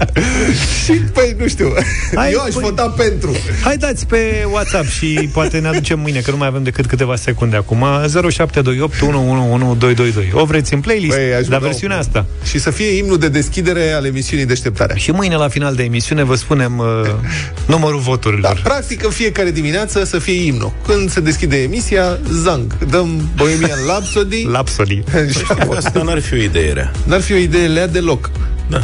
[0.84, 1.74] Și, păi, nu știu,
[2.16, 3.36] Hai, eu aș păi- vota pentru.
[3.64, 7.16] Hai dați pe WhatsApp și poate ne aducem mâine, că nu mai avem decât câteva
[7.16, 7.86] secunde acum.
[8.30, 10.30] 0728 111222.
[10.42, 11.16] O vreți în playlist?
[11.16, 12.26] Băi, aș la vrea versiunea o- asta.
[12.50, 14.96] Și să fie imnul de deschidere al emisiunii Deșteptarea.
[14.96, 16.86] Și mâine, la final de emisiune, vă spunem uh,
[17.66, 18.54] numărul voturilor.
[18.64, 20.72] Da, practic în fiecare dimineață să fie imnul.
[20.88, 24.44] Când se deschide emisia, zang, dăm Bohemian Rhapsody.
[24.52, 25.04] Lapsody.
[25.76, 26.92] Asta n-ar fi o idee rea.
[27.04, 28.30] N-ar fi o idee lea deloc.
[28.70, 28.82] Da.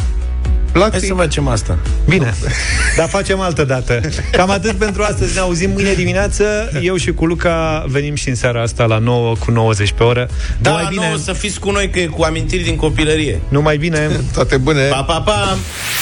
[0.72, 1.78] Practic, Hai să facem asta.
[2.10, 2.34] Bine,
[2.98, 4.00] dar facem altă dată.
[4.32, 5.34] Cam atât pentru astăzi.
[5.34, 6.44] Ne auzim mâine dimineață.
[6.82, 10.30] Eu și cu Luca venim și în seara asta la 9 cu 90 pe oră.
[10.62, 11.10] Da, Numai bine.
[11.12, 13.40] nu, să fiți cu noi, că e cu amintiri din copilărie.
[13.48, 14.10] Numai bine.
[14.34, 14.88] toate bune.
[14.88, 15.58] Pa, pa, pa!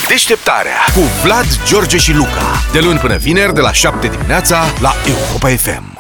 [0.07, 2.61] Deșteptarea cu Vlad, George și Luca.
[2.71, 5.92] De luni până vineri, de la 7 dimineața, la Europa FM.